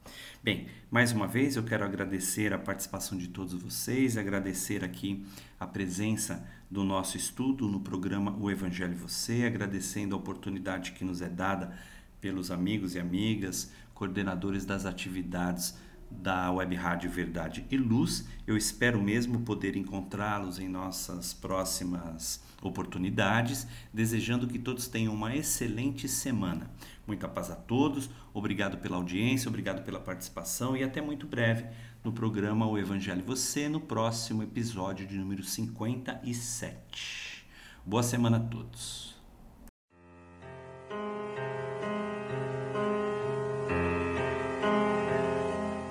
Bem, 0.45 0.67
mais 0.91 1.11
uma 1.11 1.27
vez 1.27 1.57
eu 1.57 1.63
quero 1.63 1.87
agradecer 1.87 2.53
a 2.53 2.59
participação 2.59 3.17
de 3.17 3.29
todos 3.29 3.55
vocês, 3.55 4.19
agradecer 4.19 4.85
aqui 4.85 5.25
a 5.59 5.67
presença 5.67 6.47
do 6.71 6.85
nosso 6.85 7.17
estudo 7.17 7.67
no 7.67 7.81
programa 7.81 8.37
O 8.39 8.51
Evangelho 8.51 8.95
Você, 8.95 9.45
agradecendo 9.47 10.15
a 10.15 10.19
oportunidade 10.19 10.93
que 10.93 11.03
nos 11.03 11.23
é 11.23 11.31
dada 11.31 11.75
pelos 12.21 12.51
amigos 12.51 12.95
e 12.95 13.01
amigas, 13.01 13.73
coordenadores 13.95 14.67
das 14.67 14.85
atividades 14.85 15.79
da 16.11 16.51
Web 16.53 16.75
Rádio 16.75 17.11
Verdade 17.11 17.65
e 17.71 17.79
Luz. 17.79 18.29
Eu 18.47 18.55
espero 18.55 19.03
mesmo 19.03 19.41
poder 19.41 19.77
encontrá-los 19.77 20.59
em 20.59 20.69
nossas 20.69 21.33
próximas 21.33 22.43
oportunidades, 22.63 23.67
desejando 23.93 24.47
que 24.47 24.59
todos 24.59 24.89
tenham 24.89 25.15
uma 25.15 25.35
excelente 25.35 26.07
semana. 26.07 26.71
Muita 27.07 27.29
paz 27.29 27.51
a 27.51 27.55
todos, 27.55 28.09
obrigado 28.33 28.79
pela 28.79 28.97
audiência, 28.97 29.49
obrigado 29.49 29.85
pela 29.85 30.01
participação 30.01 30.77
e 30.77 30.83
até 30.83 31.03
muito 31.03 31.27
breve 31.27 31.67
no 32.03 32.13
programa 32.13 32.67
O 32.67 32.79
Evangelho 32.79 33.23
Você, 33.27 33.69
no 33.69 33.81
próximo 33.81 34.43
episódio 34.43 35.07
de 35.07 35.17
número 35.17 35.43
57. 35.43 37.47
Boa 37.85 38.03
semana 38.03 38.39
a 38.39 38.41
todos. 38.41 39.13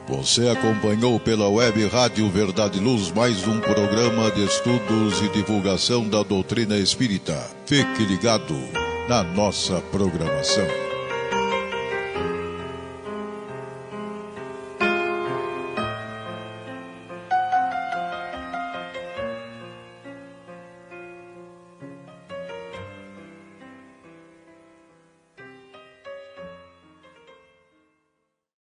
Você 0.07 0.47
acompanhou 0.47 1.19
pela 1.19 1.49
web 1.49 1.87
Rádio 1.87 2.29
Verdade 2.29 2.79
Luz 2.79 3.11
mais 3.11 3.47
um 3.47 3.59
programa 3.59 4.29
de 4.31 4.43
estudos 4.43 5.21
e 5.21 5.29
divulgação 5.29 6.07
da 6.07 6.21
doutrina 6.21 6.77
espírita. 6.77 7.35
Fique 7.65 8.05
ligado 8.05 8.53
na 9.09 9.23
nossa 9.23 9.81
programação. 9.91 10.92